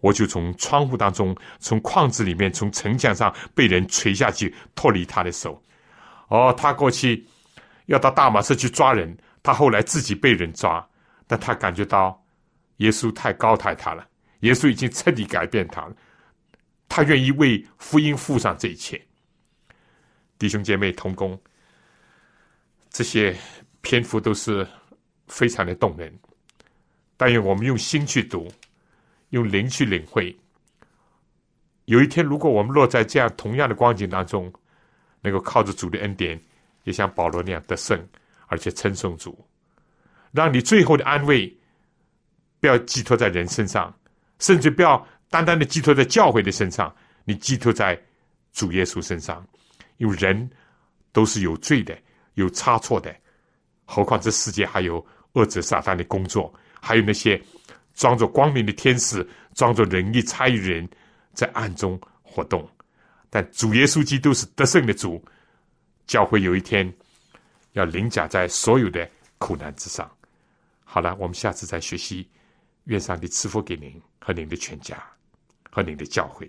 [0.00, 5.62] 我就从窗户当中，从框子里面，从城墙上被人垂下去，脱离他的手。
[6.28, 7.26] 哦，他过去
[7.86, 9.16] 要到大马色去抓人。”
[9.48, 10.86] 他后来自己被人抓，
[11.26, 12.22] 但他感觉到
[12.76, 14.06] 耶稣太高抬他了，
[14.40, 15.96] 耶稣已经彻底改变他了，
[16.86, 19.02] 他愿意为福音付上这一切。
[20.38, 21.40] 弟兄姐妹同工，
[22.90, 23.34] 这些
[23.80, 24.68] 篇幅都是
[25.28, 26.14] 非常的动人，
[27.16, 28.52] 但愿我们用心去读，
[29.30, 30.38] 用灵去领会。
[31.86, 34.52] 有一天，如果我们落在这样同样的光景当中，
[35.22, 36.38] 能够靠着主的恩典，
[36.84, 37.98] 也像保罗那样得胜。
[38.48, 39.46] 而且称颂主，
[40.32, 41.56] 让你最后的安慰
[42.60, 43.94] 不要寄托在人身上，
[44.38, 46.94] 甚至不要单单的寄托在教会的身上，
[47.24, 47.98] 你寄托在
[48.52, 49.46] 主耶稣身上，
[49.98, 50.50] 因为人
[51.12, 51.96] 都是有罪的，
[52.34, 53.14] 有差错的，
[53.84, 57.40] 何况这世界还有恶者撒旦的工作，还有那些
[57.94, 60.88] 装作光明的天使，装作仁义差异人，
[61.34, 62.68] 在暗中活动。
[63.30, 65.22] 但主耶稣基督是得胜的主，
[66.06, 66.90] 教会有一天。
[67.78, 69.08] 要凌驾在所有的
[69.38, 70.10] 苦难之上。
[70.84, 72.28] 好了，我们下次再学习。
[72.84, 75.00] 愿上帝赐福给您和您的全家，
[75.70, 76.46] 和您的教会。